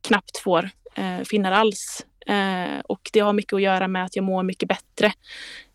[0.02, 2.06] knappt får eh, finnar alls.
[2.26, 5.12] Eh, och det har mycket att göra med att jag mår mycket bättre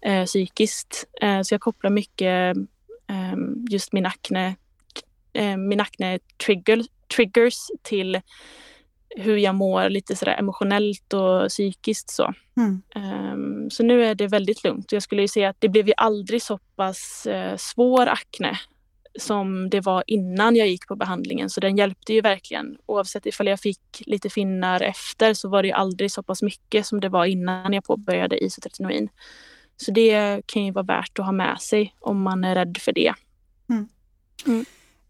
[0.02, 1.06] eh, psykiskt.
[1.22, 2.58] Eh, så jag kopplar mycket
[3.08, 3.36] eh,
[3.70, 4.56] just min akne
[5.34, 6.84] eh, min akne trigger,
[7.16, 8.22] triggers till
[9.16, 12.34] hur jag mår lite sådär emotionellt och psykiskt så.
[12.58, 12.82] Mm.
[12.96, 14.92] Um, så nu är det väldigt lugnt.
[14.92, 18.60] Jag skulle ju säga att det blev ju aldrig så pass uh, svår akne
[19.20, 21.50] som det var innan jag gick på behandlingen.
[21.50, 22.78] Så den hjälpte ju verkligen.
[22.86, 27.00] Oavsett ifall jag fick lite finnar efter så var det aldrig så pass mycket som
[27.00, 29.10] det var innan jag påbörjade isotretinoin.
[29.78, 32.94] Så det kan ju vara värt att ha med sig om man är rädd för
[32.94, 33.14] det.
[33.70, 33.88] Mm.
[34.46, 34.66] Mm.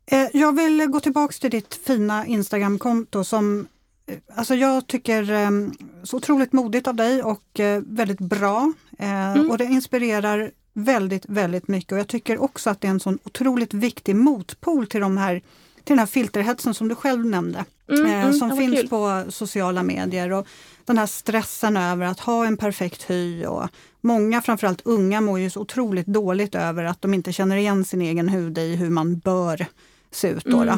[0.06, 3.68] Eh, jag vill gå tillbaks till ditt fina Instagramkonto som
[4.06, 8.74] eh, Alltså jag tycker ehm, så otroligt modigt av dig och eh, väldigt bra.
[8.98, 9.50] Mm.
[9.50, 11.92] Och det inspirerar väldigt, väldigt mycket.
[11.92, 15.34] Och jag tycker också att det är en sån otroligt viktig motpol till, de här,
[15.76, 17.66] till den här filterhetsen som du själv nämnde.
[17.90, 18.88] Mm, mm, som finns kul.
[18.88, 20.32] på sociala medier.
[20.32, 20.48] Och
[20.86, 23.46] den här stressen över att ha en perfekt hy.
[23.46, 23.70] Och
[24.02, 28.02] många, framförallt unga, mår ju så otroligt dåligt över att de inte känner igen sin
[28.02, 29.66] egen hud i hur man bör
[30.12, 30.46] se ut.
[30.46, 30.68] Då, mm.
[30.68, 30.74] då.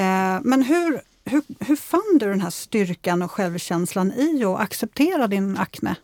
[0.00, 5.26] Eh, men hur, hur, hur fann du den här styrkan och självkänslan i att acceptera
[5.26, 5.96] din akne?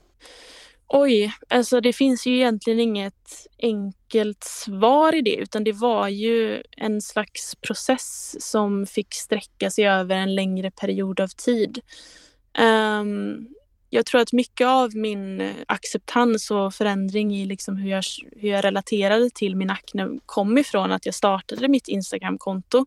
[0.89, 6.63] Oj, alltså det finns ju egentligen inget enkelt svar i det utan det var ju
[6.77, 11.81] en slags process som fick sträcka sig över en längre period av tid.
[12.59, 13.49] Um,
[13.91, 18.05] jag tror att mycket av min eh, acceptans och förändring i liksom hur, jag,
[18.37, 22.87] hur jag relaterade till min akne kom ifrån att jag startade mitt Instagramkonto.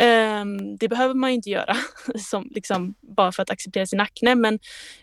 [0.00, 1.76] Um, det behöver man ju inte göra
[2.18, 4.58] som, liksom, bara för att acceptera sin akne men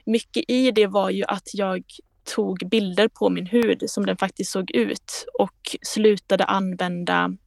[0.05, 1.83] mycket i det var ju att jag
[2.35, 7.37] tog bilder på min hud som den faktiskt såg ut och slutade använda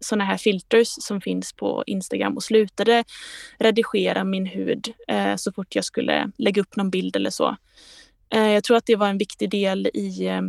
[0.00, 3.04] sådana här filters som finns på Instagram och slutade
[3.58, 7.56] redigera min hud eh, så fort jag skulle lägga upp någon bild eller så.
[8.34, 10.42] Eh, jag tror att det var en viktig del i, eh,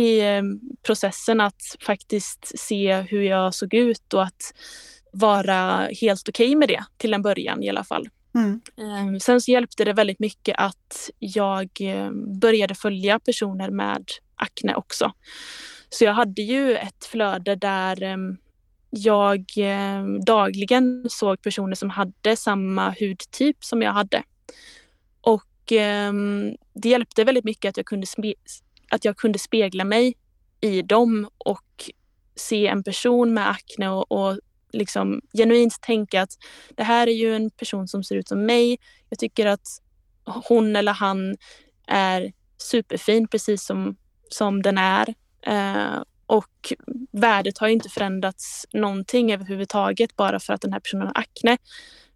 [0.00, 0.42] i eh,
[0.82, 4.54] processen att faktiskt se hur jag såg ut och att
[5.12, 8.08] vara helt okej okay med det till en början i alla fall.
[8.34, 8.60] Mm.
[8.78, 14.04] Eh, sen så hjälpte det väldigt mycket att jag eh, började följa personer med
[14.36, 15.12] akne också.
[15.90, 18.16] Så jag hade ju ett flöde där
[18.90, 24.22] jag eh, dagligen såg personer som hade samma hudtyp som jag hade.
[25.20, 26.12] Och eh,
[26.74, 28.06] det hjälpte väldigt mycket att jag, kunde
[28.90, 30.14] att jag kunde spegla mig
[30.60, 31.90] i dem och
[32.36, 34.40] se en person med akne och, och
[34.72, 36.38] liksom genuint tänka att
[36.70, 38.78] det här är ju en person som ser ut som mig.
[39.08, 39.68] Jag tycker att
[40.24, 41.36] hon eller han
[41.86, 43.96] är superfin precis som,
[44.28, 45.14] som den är.
[45.42, 46.72] Eh, och
[47.12, 51.58] värdet har inte förändrats någonting överhuvudtaget bara för att den här personen har akne.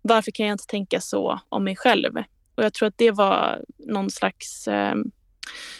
[0.03, 2.17] Varför kan jag inte tänka så om mig själv?
[2.55, 4.95] Och jag tror att det var någon slags eh,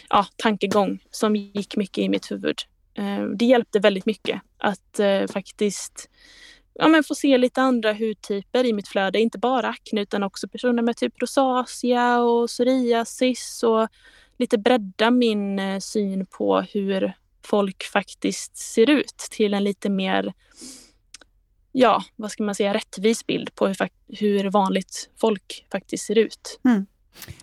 [0.09, 2.57] ja, tankegång som gick mycket i mitt huvud.
[2.93, 6.09] Eh, det hjälpte väldigt mycket att eh, faktiskt
[6.73, 9.19] ja, men få se lite andra hudtyper i mitt flöde.
[9.19, 13.87] Inte bara akne utan också personer med typ rosacea och psoriasis och
[14.37, 17.13] lite bredda min eh, syn på hur
[17.45, 20.33] folk faktiskt ser ut till en lite mer,
[21.71, 26.59] ja, vad ska man säga, rättvis bild på hur, hur vanligt folk faktiskt ser ut.
[26.65, 26.85] Mm.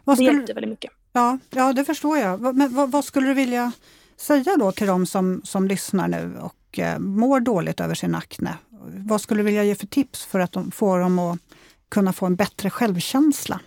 [0.05, 0.91] Vad skulle, det hjälpte väldigt mycket.
[1.13, 2.57] Ja, ja, det förstår jag.
[2.57, 3.73] Men vad, vad, skulle du vilja
[4.17, 8.59] säga då till de som, som lyssnar nu och eh, mår dåligt över sin akne?
[8.87, 11.39] Vad skulle du vilja ge för tips för att de, få dem att
[11.89, 13.61] kunna få en bättre självkänsla?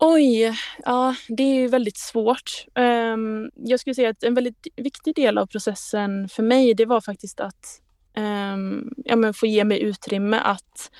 [0.00, 2.64] Oj, ja det är ju väldigt svårt.
[2.74, 7.00] Um, jag skulle säga att en väldigt viktig del av processen för mig det var
[7.00, 7.80] faktiskt att
[8.16, 10.90] um, ja, men få ge mig utrymme att,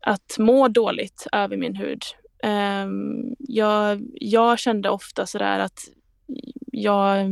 [0.00, 2.02] att må dåligt över min hud.
[2.42, 5.80] Um, jag, jag kände ofta sådär att
[6.72, 7.30] jag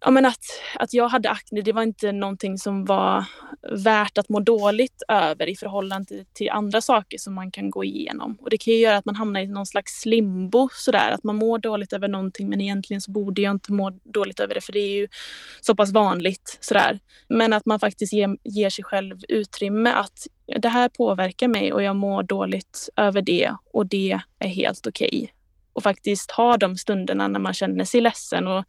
[0.00, 3.24] ja, men att, att jag hade akne, det var inte någonting som var
[3.72, 8.38] värt att må dåligt över i förhållande till andra saker som man kan gå igenom.
[8.40, 11.36] Och det kan ju göra att man hamnar i någon slags limbo sådär, att man
[11.36, 14.72] mår dåligt över någonting men egentligen så borde jag inte må dåligt över det för
[14.72, 15.08] det är ju
[15.60, 16.98] så pass vanligt sådär.
[17.28, 20.26] Men att man faktiskt ger, ger sig själv utrymme att
[20.60, 25.08] det här påverkar mig och jag mår dåligt över det och det är helt okej.
[25.12, 25.28] Okay.
[25.72, 28.64] Och faktiskt ha de stunderna när man känner sig ledsen och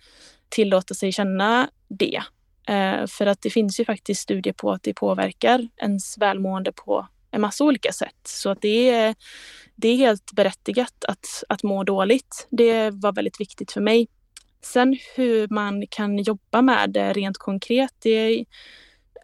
[0.50, 2.22] tillåta sig känna det.
[2.68, 7.08] Eh, för att det finns ju faktiskt studier på att det påverkar ens välmående på
[7.32, 8.16] en massa olika sätt.
[8.24, 9.16] Så att det är,
[9.76, 12.48] det är helt berättigat att, att må dåligt.
[12.50, 14.08] Det var väldigt viktigt för mig.
[14.62, 18.46] Sen hur man kan jobba med det rent konkret, det,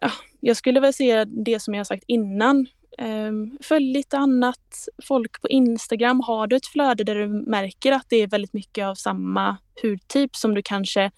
[0.00, 0.10] ja,
[0.40, 2.66] jag skulle väl säga det som jag sagt innan.
[2.98, 6.20] Ehm, följ lite annat folk på Instagram.
[6.20, 10.36] Har du ett flöde där du märker att det är väldigt mycket av samma hudtyp
[10.36, 11.10] som du kanske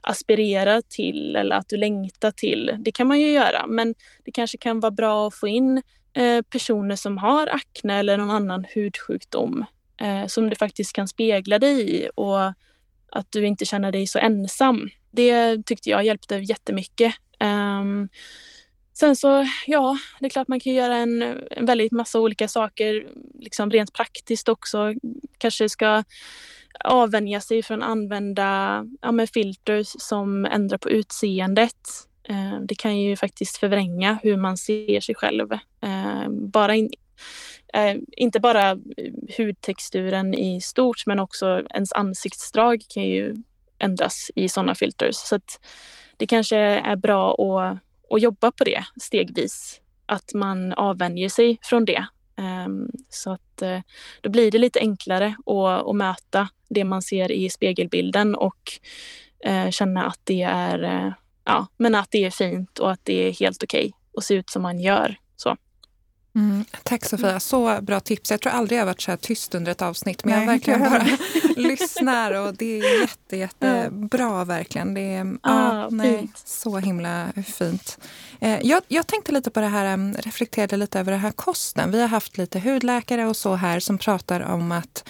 [0.00, 2.76] aspirerar till eller att du längtar till.
[2.78, 6.42] Det kan man ju göra, men det kanske kan vara bra att få in eh,
[6.42, 9.64] personer som har akne eller någon annan hudsjukdom
[10.00, 12.46] eh, som du faktiskt kan spegla dig i och
[13.12, 14.88] att du inte känner dig så ensam.
[15.10, 17.14] Det tyckte jag hjälpte jättemycket.
[17.40, 18.08] Um,
[19.00, 23.08] Sen så, ja, det är klart man kan göra en, en väldigt massa olika saker,
[23.38, 24.94] liksom rent praktiskt också.
[25.38, 26.04] Kanske ska
[26.84, 31.74] avvänja sig från att använda ja, filter filters som ändrar på utseendet.
[32.28, 35.52] Eh, det kan ju faktiskt förvränga hur man ser sig själv.
[35.82, 36.90] Eh, bara in,
[37.74, 38.78] eh, inte bara
[39.38, 43.36] hudtexturen i stort men också ens ansiktsdrag kan ju
[43.78, 45.16] ändras i sådana filters.
[45.16, 45.40] Så
[46.16, 47.78] det kanske är bra att
[48.10, 49.80] och jobba på det stegvis.
[50.06, 52.06] Att man avvänjer sig från det.
[52.36, 53.80] Ehm, så att eh,
[54.20, 58.72] då blir det lite enklare att, att möta det man ser i spegelbilden och
[59.44, 61.12] eh, känna att det är eh,
[61.44, 64.34] ja, men att det är fint och att det är helt okej okay att se
[64.34, 65.16] ut som man gör.
[66.38, 68.30] Mm, tack Sofia, så bra tips.
[68.30, 70.80] Jag tror aldrig jag varit så här tyst under ett avsnitt men Nej, jag verkligen
[70.90, 71.06] bara
[71.56, 74.94] lyssnar och det är jätte, jättebra verkligen.
[74.94, 77.98] Det är ah, ja, nej, så himla fint.
[78.40, 81.90] Eh, jag, jag, tänkte lite på det här, mm, reflekterade lite över det här kosten.
[81.90, 85.08] Vi har haft lite hudläkare och så här som pratar om att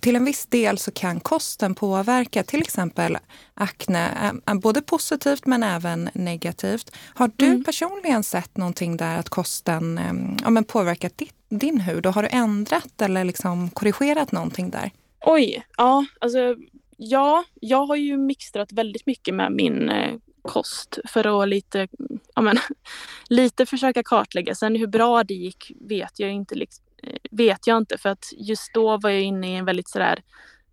[0.00, 3.18] till en viss del så kan kosten påverka till exempel
[3.54, 6.90] akne, eh, både positivt men även negativt.
[7.14, 7.64] Har du mm.
[7.64, 12.22] personligen sett någonting där att kosten mm, ja, men påverkat ditt, din hud och har
[12.22, 14.90] du ändrat eller liksom korrigerat någonting där?
[15.20, 16.56] Oj, ja, alltså
[16.96, 21.88] ja, jag har ju mixtrat väldigt mycket med min eh, kost för att lite,
[22.34, 22.58] ja, men,
[23.28, 24.54] lite försöka kartlägga.
[24.54, 26.54] Sen hur bra det gick vet jag inte.
[26.54, 26.84] Liksom,
[27.30, 30.22] vet jag inte för att just då var jag inne i en väldigt sådär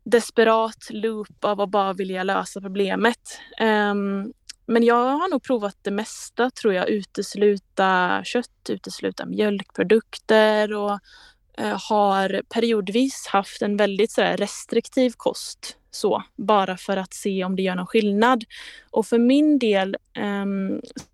[0.03, 3.39] desperat loop av att bara vilja lösa problemet.
[3.61, 4.33] Um,
[4.67, 6.89] men jag har nog provat det mesta tror jag.
[6.89, 10.99] Utesluta kött, utesluta mjölkprodukter och
[11.57, 17.55] eh, har periodvis haft en väldigt så restriktiv kost så, bara för att se om
[17.55, 18.43] det gör någon skillnad.
[18.91, 20.45] Och för min del eh,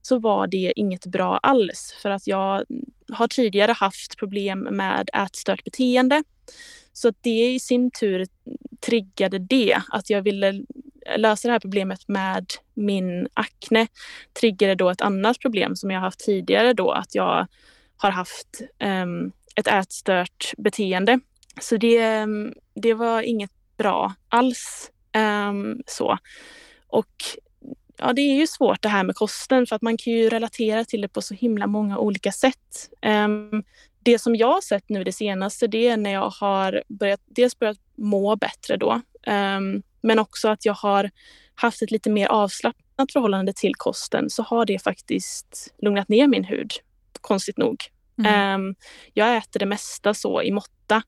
[0.01, 2.63] så var det inget bra alls för att jag
[3.11, 6.23] har tidigare haft problem med ätstört beteende.
[6.93, 8.27] Så att det i sin tur
[8.79, 10.63] triggade det, att jag ville
[11.17, 13.87] lösa det här problemet med min akne
[14.39, 17.47] triggade då ett annat problem som jag haft tidigare då, att jag
[17.97, 21.19] har haft um, ett ätstört beteende.
[21.61, 24.91] Så det, ehm, det var inget bra alls.
[25.49, 26.17] Um, så.
[26.87, 27.13] Och
[27.97, 30.85] ja, det är ju svårt det här med kosten för att man kan ju relatera
[30.85, 32.89] till det på så himla många olika sätt.
[33.05, 33.63] Um,
[34.03, 37.59] det som jag har sett nu det senaste det är när jag har börjat, dels
[37.59, 41.09] börjat må bättre då, um, men också att jag har
[41.55, 46.43] haft ett lite mer avslappnat förhållande till kosten så har det faktiskt lugnat ner min
[46.43, 46.71] hud.
[47.21, 47.83] konstigt nog.
[48.17, 48.61] Mm.
[48.61, 48.75] Um,
[49.13, 51.01] jag äter det mesta så i måtta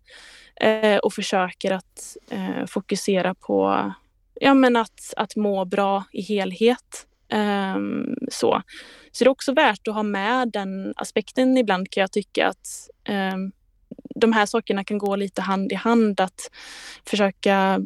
[0.64, 3.94] uh, och försöker att uh, fokusera på
[4.42, 7.08] ja, men att, att må bra i helhet.
[7.34, 8.62] Um, så.
[9.12, 12.90] så det är också värt att ha med den aspekten ibland kan jag tycka att
[13.10, 13.52] um,
[14.16, 16.20] de här sakerna kan gå lite hand i hand.
[16.20, 16.52] Att
[17.06, 17.82] försöka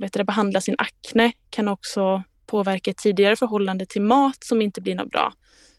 [0.00, 4.80] vet du, behandla sin akne kan också påverka ett tidigare förhållande till mat som inte
[4.80, 5.32] blir något bra.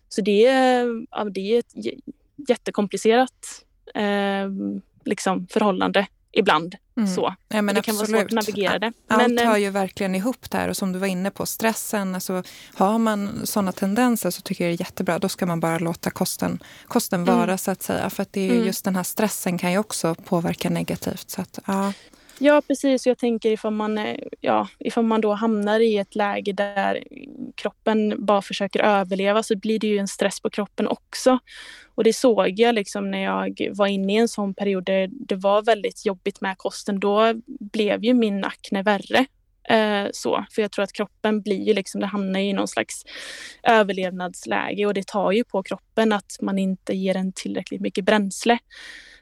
[0.09, 1.73] Så det är, ja, det är ett
[2.49, 3.65] jättekomplicerat
[3.97, 6.75] uh, liksom, förhållande ibland.
[6.97, 7.09] Mm.
[7.15, 7.35] Så.
[7.47, 7.97] Ja, det kan absolut.
[7.97, 8.93] vara svårt att navigera det.
[9.07, 12.15] Allt men, hör ju verkligen ihop där och som du var inne på, stressen.
[12.15, 15.19] Alltså, har man sådana tendenser så tycker jag det är jättebra.
[15.19, 17.57] Då ska man bara låta kosten, kosten vara mm.
[17.57, 18.09] så att säga.
[18.09, 18.65] För att det är mm.
[18.65, 21.29] just den här stressen kan ju också påverka negativt.
[21.29, 21.93] Så att, ja.
[22.41, 23.07] Ja, precis.
[23.07, 27.03] Jag tänker ifall man, eh, ja, ifall man då hamnar i ett läge där
[27.55, 31.39] kroppen bara försöker överleva så blir det ju en stress på kroppen också.
[31.95, 35.35] Och det såg jag liksom när jag var inne i en sån period där det
[35.35, 36.99] var väldigt jobbigt med kosten.
[36.99, 39.25] Då blev ju min akne värre.
[39.69, 43.03] Eh, så, för jag tror att kroppen blir ju liksom, det hamnar i någon slags
[43.63, 48.59] överlevnadsläge och det tar ju på kroppen att man inte ger den tillräckligt mycket bränsle.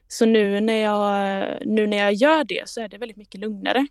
[0.08, 3.88] Så nu när jag, nu när jag gör det så är det väldigt mycket lugnare.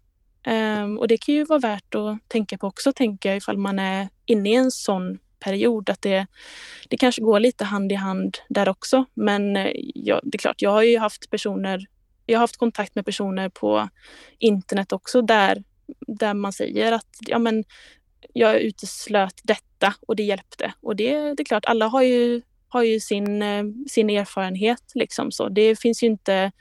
[0.47, 3.79] Um, och det kan ju vara värt att tänka på också, tänker jag, ifall man
[3.79, 5.91] är inne i en sån period.
[5.91, 6.27] Att det,
[6.89, 9.05] det kanske går lite hand i hand där också.
[9.15, 11.87] Men eh, ja, det är klart, jag har ju haft personer,
[12.27, 13.89] jag har haft kontakt med personer på
[14.39, 15.63] internet också där,
[16.07, 17.65] där man säger att ja, men,
[18.33, 20.73] jag uteslöt detta och det hjälpte.
[20.81, 22.43] Och det, det är klart, alla har ju
[22.77, 24.83] har ju sin, eh, sin erfarenhet.
[24.95, 25.49] Liksom så.
[25.49, 26.53] Det finns ju inte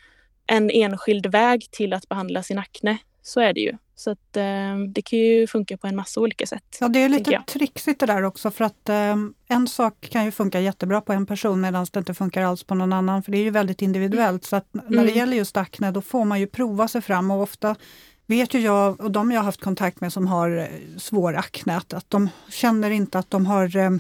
[0.47, 2.97] en enskild väg till att behandla sin akne.
[3.21, 3.77] Så är det ju.
[3.95, 6.77] Så att, eh, det kan ju funka på en massa olika sätt.
[6.79, 9.15] Ja, det är lite trixigt det där också för att eh,
[9.47, 12.75] en sak kan ju funka jättebra på en person medan det inte funkar alls på
[12.75, 13.23] någon annan.
[13.23, 14.43] För det är ju väldigt individuellt.
[14.43, 15.17] Så att när det mm.
[15.17, 17.75] gäller just akne då får man ju prova sig fram och ofta
[18.25, 21.77] vet ju jag och de jag har haft kontakt med som har eh, svår akne
[21.77, 23.91] att, att de känner inte att de har eh,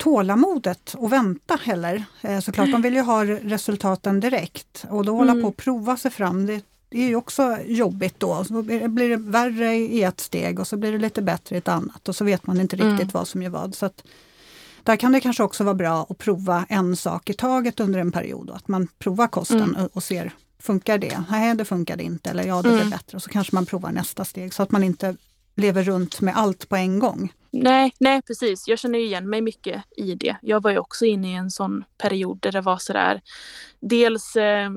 [0.00, 2.04] tålamodet att vänta heller.
[2.20, 5.42] Eh, såklart, de vill ju ha resultaten direkt och då hålla mm.
[5.42, 6.46] på att prova sig fram.
[6.46, 8.44] Det, det är ju också jobbigt då.
[8.44, 11.68] Så blir det värre i ett steg och så blir det lite bättre i ett
[11.68, 13.10] annat och så vet man inte riktigt mm.
[13.12, 13.74] vad som gör vad.
[13.74, 14.04] Så att,
[14.82, 18.12] där kan det kanske också vara bra att prova en sak i taget under en
[18.12, 18.50] period.
[18.50, 19.84] Att man provar kosten mm.
[19.84, 21.22] och, och ser, funkar det?
[21.30, 22.30] Nej, det funkade inte.
[22.30, 22.90] Eller ja, det blev mm.
[22.90, 23.16] bättre.
[23.16, 25.16] Och så kanske man provar nästa steg så att man inte
[25.56, 27.32] lever runt med allt på en gång.
[27.52, 28.68] Nej, nej precis.
[28.68, 30.36] Jag känner igen mig mycket i det.
[30.42, 33.20] Jag var ju också inne i en sån period där det var sådär.
[33.80, 34.70] Dels eh,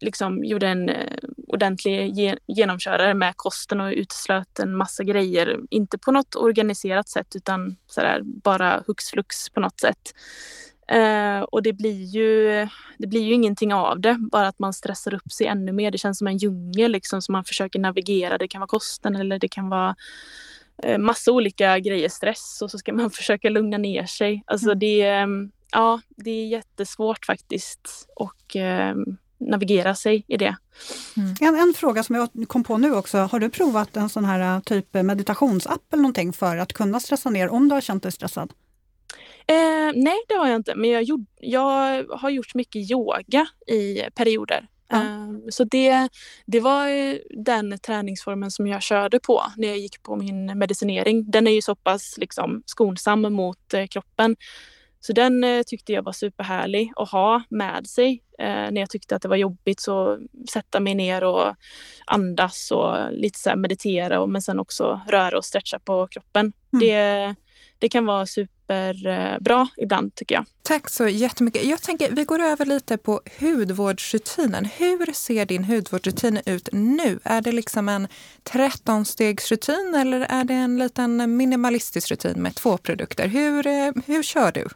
[0.00, 1.18] liksom gjorde en eh,
[1.48, 5.60] ordentlig ge genomkörare med kosten och uteslöt en massa grejer.
[5.70, 10.14] Inte på något organiserat sätt utan sådär bara hux flux på något sätt.
[10.88, 12.68] Eh, och det blir, ju,
[12.98, 15.90] det blir ju ingenting av det, bara att man stressar upp sig ännu mer.
[15.90, 18.38] Det känns som en djungel liksom, som man försöker navigera.
[18.38, 19.96] Det kan vara kosten eller det kan vara
[20.98, 24.42] massa olika grejer, stress och så ska man försöka lugna ner sig.
[24.46, 24.78] Alltså mm.
[24.78, 28.94] det, ehm, ja, det är jättesvårt faktiskt och eh,
[29.40, 30.56] navigera sig i det.
[31.16, 31.34] Mm.
[31.40, 34.60] En, en, fråga som jag kom på nu också, har du provat en sån här
[34.60, 38.52] typ meditationsapp eller någonting för att kunna stressa ner om du har känt dig stressad?
[39.46, 40.74] Eh, nej, det har jag inte.
[40.74, 44.68] Men jag, gjort, jag har gjort mycket yoga i perioder.
[44.92, 46.08] Eh, så det,
[46.46, 46.88] det var
[47.44, 51.30] den träningsformen som jag körde på när jag gick på min medicinering.
[51.30, 54.36] Den är ju så pass liksom, skonsam mot eh, kroppen.
[55.00, 58.22] Så den eh, tyckte jag var superhärlig att ha med sig.
[58.38, 60.18] Eh, när jag tyckte att det var jobbigt så
[60.50, 61.54] sätta mig ner och
[62.06, 66.52] andas och lite så meditera och, men sen också röra och stretcha på kroppen.
[66.72, 66.80] Mm.
[66.80, 67.34] Det,
[67.78, 68.26] det kan vara
[68.68, 70.44] superbra ibland tycker jag.
[70.62, 71.64] Tack så jättemycket.
[71.64, 74.64] Jag tänker vi går över lite på hudvårdsrutinen.
[74.64, 77.18] Hur ser din hudvårdsrutin ut nu?
[77.24, 78.08] Är det liksom en
[78.44, 83.28] 13-stegsrutin eller är det en liten minimalistisk rutin med två produkter?
[83.28, 84.68] Hur, eh, hur kör du?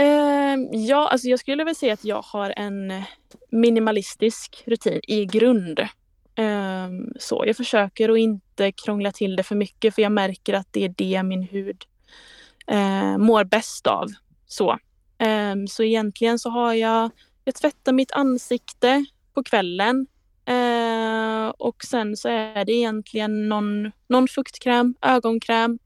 [0.00, 3.02] Uh, ja, alltså jag skulle väl säga att jag har en
[3.50, 5.80] minimalistisk rutin i grund.
[6.36, 10.68] Um, så jag försöker att inte krångla till det för mycket för jag märker att
[10.70, 11.84] det är det min hud
[12.66, 14.06] eh, mår bäst av.
[14.46, 14.78] Så.
[15.18, 17.10] Eh, så egentligen så har jag,
[17.44, 19.04] jag tvättar mitt ansikte
[19.34, 20.06] på kvällen
[20.46, 25.78] eh, och sen så är det egentligen någon, någon fuktkräm, ögonkräm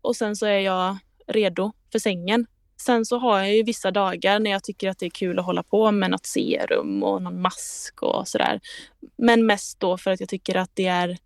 [0.00, 2.46] och sen så är jag redo för sängen.
[2.76, 5.44] Sen så har jag ju vissa dagar när jag tycker att det är kul att
[5.44, 8.60] hålla på med något serum och någon mask och sådär.
[9.16, 11.18] Men mest då för att jag tycker att det är,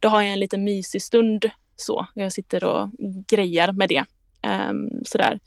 [0.00, 2.06] då har jag en liten mysig stund så.
[2.14, 2.90] Jag sitter och
[3.28, 4.04] grejar med det.
[4.46, 5.38] Um, sådär.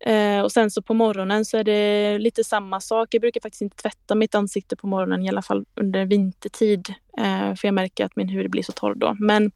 [0.00, 3.14] Eh, och sen så på morgonen så är det lite samma sak.
[3.14, 6.94] Jag brukar faktiskt inte tvätta mitt ansikte på morgonen, i alla fall under vintertid.
[7.18, 9.16] Eh, för jag märker att min hud blir så torr då.
[9.20, 9.52] Men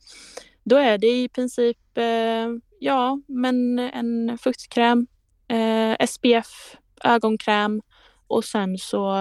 [0.64, 5.06] då är det i princip eh, ja, men en fuktkräm,
[5.48, 7.82] eh, SPF, ögonkräm
[8.26, 9.12] och sen så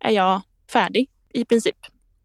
[0.00, 0.40] är jag
[0.72, 1.76] färdig i princip.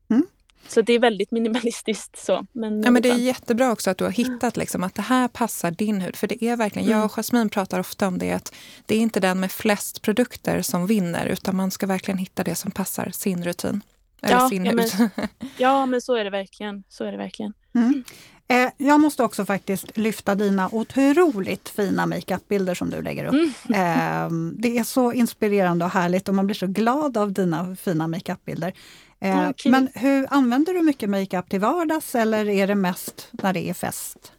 [0.09, 0.27] Mm.
[0.67, 2.25] Så det är väldigt minimalistiskt.
[2.25, 2.45] så.
[2.51, 5.27] Men, ja, men det är jättebra också att du har hittat liksom, att det här
[5.27, 6.15] passar din hud.
[6.15, 6.97] För det är verkligen, mm.
[6.97, 8.53] jag och Jasmine pratar ofta om det, att
[8.85, 12.55] det är inte den med flest produkter som vinner, utan man ska verkligen hitta det
[12.55, 13.81] som passar sin rutin.
[14.21, 14.93] Eller ja, sin ja, hud.
[15.15, 16.83] Men, ja, men så är det verkligen.
[16.89, 17.53] Så är det verkligen.
[17.75, 18.03] Mm.
[18.47, 23.33] Eh, jag måste också faktiskt lyfta dina otroligt fina makeupbilder som du lägger upp.
[23.33, 23.51] Mm.
[23.69, 28.07] Eh, det är så inspirerande och härligt och man blir så glad av dina fina
[28.07, 28.73] makeupbilder.
[29.19, 29.71] Eh, okay.
[29.71, 33.73] Men hur använder du mycket makeup till vardags eller är det mest när det är
[33.73, 34.31] fest?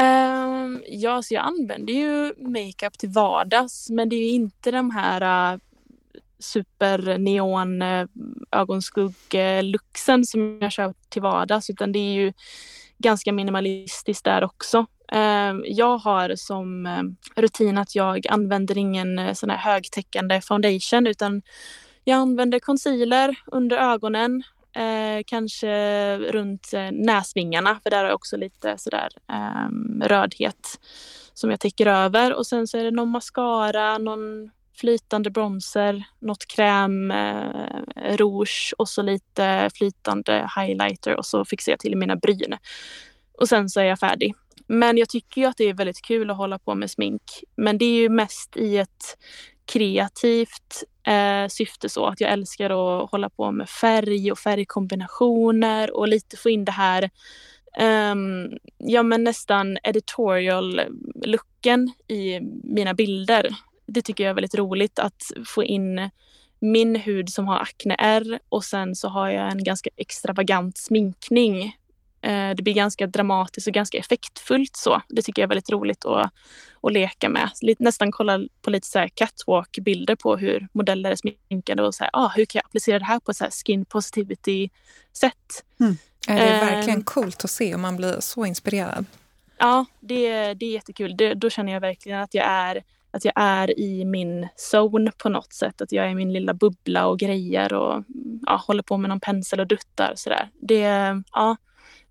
[0.00, 5.52] Um, ja, så jag använder ju makeup till vardags men det är inte de här
[5.54, 5.60] uh,
[6.38, 8.06] super neon uh,
[8.50, 12.32] ögonskugg-luxen som jag kör till vardags utan det är ju
[12.98, 14.86] ganska minimalistiskt där också.
[15.12, 16.88] Ehm, jag har som
[17.36, 21.42] rutin att jag använder ingen sån här högtäckande foundation utan
[22.08, 24.42] jag använder concealer under ögonen,
[24.76, 29.68] eh, kanske runt eh, näsvingarna för där har jag också lite sådär eh,
[30.08, 30.80] rödhet
[31.34, 36.46] som jag täcker över och sen så är det någon mascara, någon flytande bronzer, något
[36.46, 42.56] kräm, eh, rouge och så lite flytande highlighter och så fixar jag till mina bryn.
[43.38, 44.34] Och sen så är jag färdig.
[44.66, 47.22] Men jag tycker ju att det är väldigt kul att hålla på med smink.
[47.56, 49.18] Men det är ju mest i ett
[49.64, 56.08] kreativt eh, syfte så att jag älskar att hålla på med färg och färgkombinationer och
[56.08, 57.10] lite få in det här
[58.12, 60.80] um, ja men nästan editorial
[61.24, 63.54] looken i mina bilder
[63.86, 66.10] det tycker jag är väldigt roligt att få in
[66.60, 71.76] min hud som har akneärr och sen så har jag en ganska extravagant sminkning.
[72.22, 75.02] Eh, det blir ganska dramatiskt och ganska effektfullt så.
[75.08, 76.32] Det tycker jag är väldigt roligt att,
[76.82, 77.50] att leka med.
[77.78, 82.28] Nästan kolla på lite så catwalk-bilder på hur modeller är sminkade och så här, ah,
[82.28, 85.64] hur kan jag applicera det här på ett så skin positivity-sätt.
[85.80, 85.96] Mm.
[86.26, 89.04] Det är verkligen coolt att se och man blir så inspirerad.
[89.58, 91.16] Ja, det, det är jättekul.
[91.16, 95.28] Det, då känner jag verkligen att jag är att jag är i min zone på
[95.28, 95.80] något sätt.
[95.80, 98.04] Att jag är i min lilla bubbla och grejer och
[98.46, 100.50] ja, håller på med någon pensel och duttar och sådär.
[100.60, 100.82] Det,
[101.32, 101.56] ja,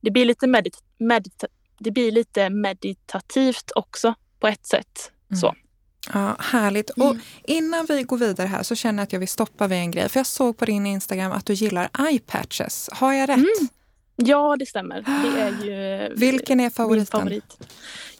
[0.02, 1.48] det, blir lite medit medita
[1.80, 5.12] det blir lite meditativt också på ett sätt.
[5.32, 5.40] Mm.
[5.40, 5.56] Så.
[6.14, 6.98] Ja, Härligt.
[6.98, 7.10] Mm.
[7.10, 9.92] Och innan vi går vidare här så känner jag att jag vill stoppa vid en
[9.92, 10.10] grej.
[10.10, 12.90] För jag såg på din Instagram att du gillar eye patches.
[12.94, 13.38] Har jag rätt?
[13.38, 13.68] Mm.
[14.16, 15.02] Ja, det stämmer.
[15.02, 17.20] Det är ju Vilken är favoriten?
[17.20, 17.58] Favorit.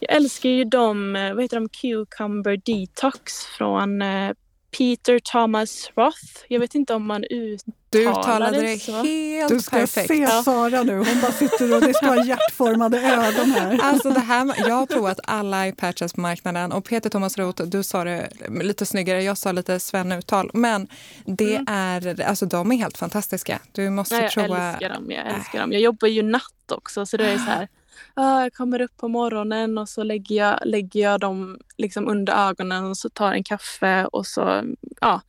[0.00, 4.30] Jag älskar ju de, eh, vad heter de, Cucumber Detox från eh,
[4.78, 6.44] Peter Thomas Roth.
[6.48, 8.92] Jag vet inte om man uttalar Du uttalade det så.
[8.92, 10.08] helt Du ska perfekt.
[10.08, 10.96] se Sara nu.
[10.96, 13.78] Hon bara sitter och det står hjärtformade ögon här.
[13.82, 14.54] Alltså det här.
[14.68, 18.28] Jag har provat alla iPatches på marknaden och Peter Thomas Roth, du sa det
[18.62, 20.50] lite snyggare, jag sa lite Sven-uttal.
[20.54, 20.88] Men
[21.24, 21.66] det mm.
[21.68, 23.58] är, alltså de är helt fantastiska.
[23.72, 24.58] Du måste ja, jag prova.
[24.58, 25.10] Jag älskar dem.
[25.10, 25.72] Jag älskar dem.
[25.72, 27.68] Jag jobbar ju natt också så det är så här
[28.14, 32.48] ah, jag kommer upp på morgonen och så lägger jag, lägger jag dem liksom under
[32.48, 34.62] ögonen och så tar en kaffe och så
[35.00, 35.20] ja,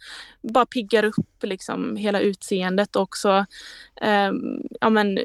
[0.41, 3.38] bara piggar upp liksom hela utseendet och så
[4.01, 4.32] eh,
[4.82, 5.20] ja, men,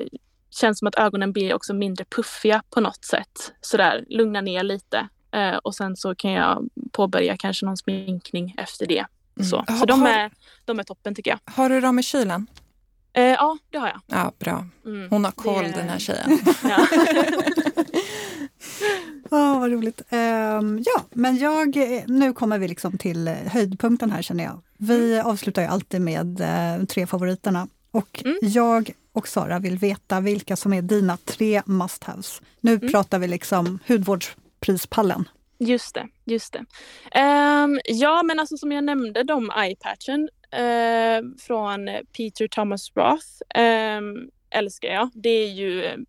[0.51, 3.53] känns som att ögonen blir också mindre puffiga på något sätt.
[3.61, 5.09] Sådär, lugna ner lite.
[5.31, 9.05] Eh, och sen så kan jag påbörja kanske någon sminkning efter det.
[9.37, 9.49] Mm.
[9.51, 10.31] Så, så de, är,
[10.65, 11.55] de är toppen tycker jag.
[11.55, 12.47] Har du dem i kylen?
[13.15, 14.01] Eh, ja, det har jag.
[14.07, 14.67] Ja, bra.
[14.87, 15.11] Mm.
[15.11, 15.71] Hon har koll det...
[15.71, 16.39] den här tjejen.
[16.63, 16.87] ja.
[19.31, 20.03] oh, vad roligt.
[20.11, 24.63] Um, ja, men jag, nu kommer vi liksom till höjdpunkten här känner jag.
[24.79, 25.27] Vi mm.
[25.27, 27.69] avslutar ju alltid med uh, tre favoriterna.
[27.91, 28.39] Och mm.
[28.43, 32.43] jag och Sara vill veta vilka som är dina tre must-haves.
[32.61, 32.93] Nu mm.
[32.93, 35.29] pratar vi liksom hudvårdsprispallen.
[35.59, 36.59] Just det, just det.
[37.21, 43.61] Um, ja, men alltså som jag nämnde, de eye-patchen eh, Eh, från Peter Thomas Roth
[43.63, 44.01] eh,
[44.51, 45.11] älskar jag.
[45.15, 46.05] Det är ju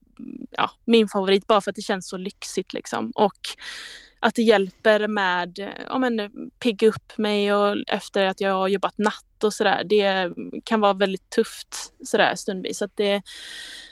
[0.51, 3.11] ja, min favorit bara för att det känns så lyxigt liksom.
[3.15, 3.39] Och
[4.19, 8.97] att det hjälper med ja, men, pigga upp mig och efter att jag har jobbat
[8.97, 9.83] natt och sådär.
[9.83, 10.33] Det
[10.63, 12.77] kan vara väldigt tufft sådär stundvis.
[12.77, 13.21] Så att det,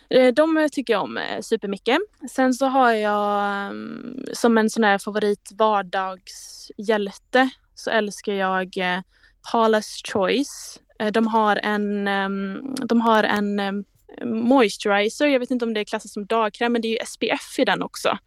[0.10, 1.98] eh, de tycker jag om eh, supermycket.
[2.32, 9.00] Sen så har jag ehm, som en sån här favorit vardagshjälte så älskar jag eh,
[9.52, 10.80] Paula's Choice.
[11.00, 13.84] Eh, de har en, ehm, de har en ehm,
[14.24, 17.66] moisturizer, jag vet inte om det klassas som dagkräm men det är ju SPF i
[17.66, 18.18] den också.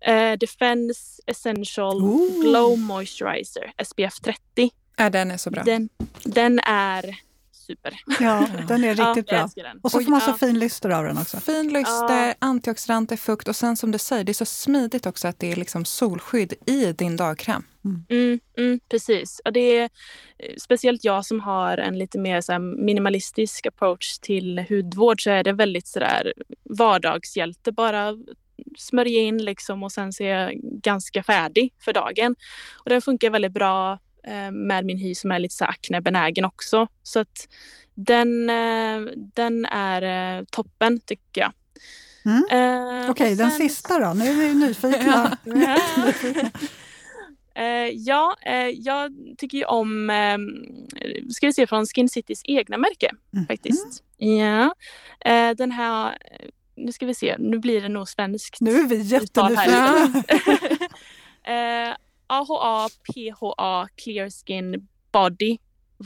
[0.00, 2.40] Eh, Defense Essential Ooh.
[2.40, 4.70] Glow Moisturizer SPF 30.
[4.96, 5.62] Ja, den är så bra.
[5.62, 5.88] Den,
[6.24, 7.16] den är
[7.72, 7.94] super.
[8.20, 9.62] Ja, den är riktigt ja, bra.
[9.64, 9.80] den.
[9.82, 10.34] Och så får man så ja.
[10.34, 11.40] fin lyster av den också.
[11.40, 15.38] Fin lyster, antioxidanter, fukt och sen som du säger, det är så smidigt också att
[15.38, 17.64] det är liksom solskydd i din dagkräm.
[17.84, 19.40] Mm, mm, precis.
[19.44, 19.82] Ja, det är
[20.38, 25.30] eh, speciellt jag som har en lite mer så här, minimalistisk approach till hudvård så
[25.30, 26.32] är det väldigt sådär
[26.64, 27.72] vardagshjälte.
[27.72, 28.16] Bara
[28.78, 32.34] smörja in liksom och sen jag ganska färdig för dagen.
[32.74, 33.98] Och den funkar väldigt bra
[34.52, 36.86] med min hy som är lite så aknebenägen också.
[37.02, 37.48] Så att
[37.94, 39.00] den, eh,
[39.34, 41.52] den är eh, toppen tycker jag.
[42.24, 42.44] Mm.
[42.50, 44.12] Eh, Okej, och den sista då?
[44.14, 45.38] Nu är vi nyfikna.
[47.54, 50.38] Eh, ja, eh, jag tycker ju om, eh,
[51.30, 53.46] ska vi se från Skin Citys egna märke Mhm.
[53.46, 54.02] faktiskt.
[54.16, 54.74] Ja,
[55.24, 58.60] eh, den här, eh, nu ska vi se, nu blir det nog svenskt.
[58.60, 60.22] Nu är vi jättenyfikna.
[62.32, 65.58] AHA PHA Clear Skin Body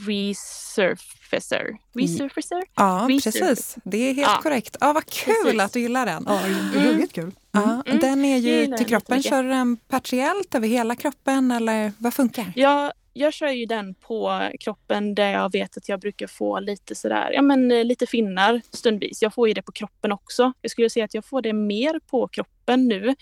[0.06, 1.76] Resurfacer.
[1.94, 2.62] Resurfacer?
[2.76, 3.40] Ja, Research.
[3.40, 3.76] precis.
[3.84, 4.40] Det är helt Ja.
[4.42, 4.76] korrekt.
[4.80, 5.60] Ja, vad kul Precis.
[5.60, 6.24] att du gillar den.
[6.28, 6.40] Ja,
[6.74, 7.32] ruggigt kul.
[7.52, 7.98] Ja, Mm.
[7.98, 9.22] Den är ju till kroppen.
[9.22, 12.52] Kör du den partiellt över hela kroppen eller vad funkar?
[12.56, 16.94] Jag, jag kör ju den på kroppen där jag vet att jag brukar få lite
[16.94, 19.22] sådär, ja men eh, lite finnar stundvis.
[19.22, 20.52] Jag får ju det på kroppen också.
[20.60, 23.14] Jag skulle säga att jag får det mer på kroppen nu.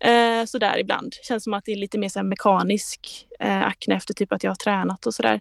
[0.00, 1.14] Eh, sådär ibland.
[1.22, 4.50] Känns som att det är lite mer så mekanisk eh, akne efter typ att jag
[4.50, 5.40] har tränat och sådär.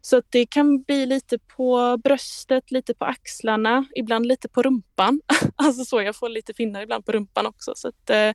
[0.00, 5.20] Så att det kan bli lite på bröstet, lite på axlarna, ibland lite på rumpan.
[5.56, 7.72] alltså så, jag får lite finnar ibland på rumpan också.
[7.76, 8.34] Så att, eh,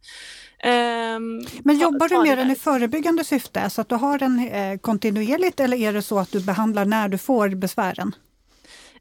[0.71, 4.77] ehm, Men jobbar du med den i förebyggande syfte, så att du har den eh,
[4.77, 8.15] kontinuerligt eller är det så att du behandlar när du får besvären?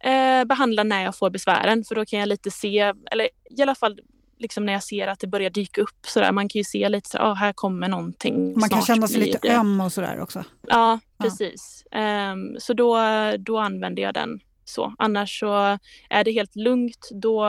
[0.00, 3.74] eh, behandla när jag får besvären för då kan jag lite se, eller i alla
[3.74, 4.00] fall
[4.38, 6.32] liksom när jag ser att det börjar dyka upp sådär.
[6.32, 9.52] Man kan ju se lite så ah, här kommer någonting Man kan känna sig lite
[9.54, 10.44] öm och sådär också.
[10.68, 11.24] Ja, Ja.
[11.24, 11.84] precis.
[11.92, 12.98] Ehm, så då,
[13.38, 14.94] då använder jag den så.
[14.98, 15.78] Annars så
[16.10, 17.08] är det helt lugnt.
[17.22, 17.46] Då,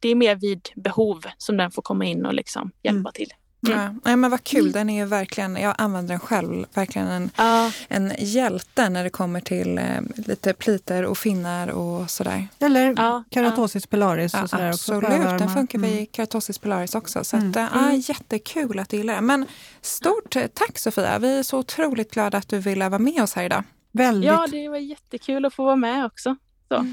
[0.00, 3.12] det är mer vid behov som den får komma in och liksom hjälpa Mm.
[3.14, 3.28] till.
[3.68, 4.00] Mm.
[4.04, 4.16] Ja.
[4.16, 8.12] Men vad kul, den är ju verkligen, jag använder den själv, verkligen en, Ja, en
[8.18, 9.84] hjälte när det kommer till eh,
[10.16, 12.48] lite pliter och finnar och sådär.
[12.58, 15.90] Eller Ja, keratosis pilaris Ja, och sådär absolut, den funkar Mm.
[15.90, 17.24] vid keratosis pilaris också.
[17.24, 17.50] Så Mm.
[17.50, 19.26] att, eh, ja, jättekul att du gillar den.
[19.26, 19.46] Men
[19.80, 23.34] stort eh, tack Sofia, vi är så otroligt glada att du ville vara med oss
[23.34, 23.62] här idag.
[23.92, 24.28] Väldigt.
[24.28, 26.36] ja, det var jättekul att få vara med också.
[26.68, 26.86] Så.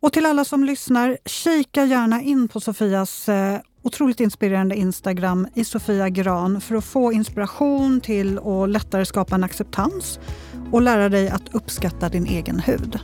[0.00, 5.64] Och till alla som lyssnar, kika gärna in på Sofias eh, otroligt inspirerande Instagram i
[5.64, 10.18] Sofia Gran för att få inspiration till att lättare skapa en acceptans
[10.72, 12.98] och lära dig att uppskatta din egen hud.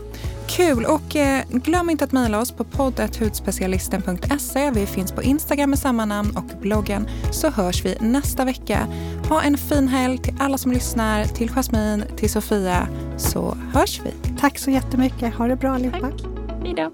[0.49, 0.85] Kul!
[0.85, 4.71] Och eh, glöm inte att mejla oss på poddet.hudspecialisten.se.
[4.71, 7.09] Vi finns på Instagram med samma namn och bloggen.
[7.31, 8.87] Så hörs vi nästa vecka.
[9.29, 12.89] Ha en fin helg till alla som lyssnar, till Jasmine, till Sofia.
[13.17, 14.11] Så hörs vi.
[14.41, 15.35] Tack så jättemycket.
[15.35, 16.01] Ha det bra allihopa.
[16.01, 16.23] Tack.
[16.65, 16.93] Hej då.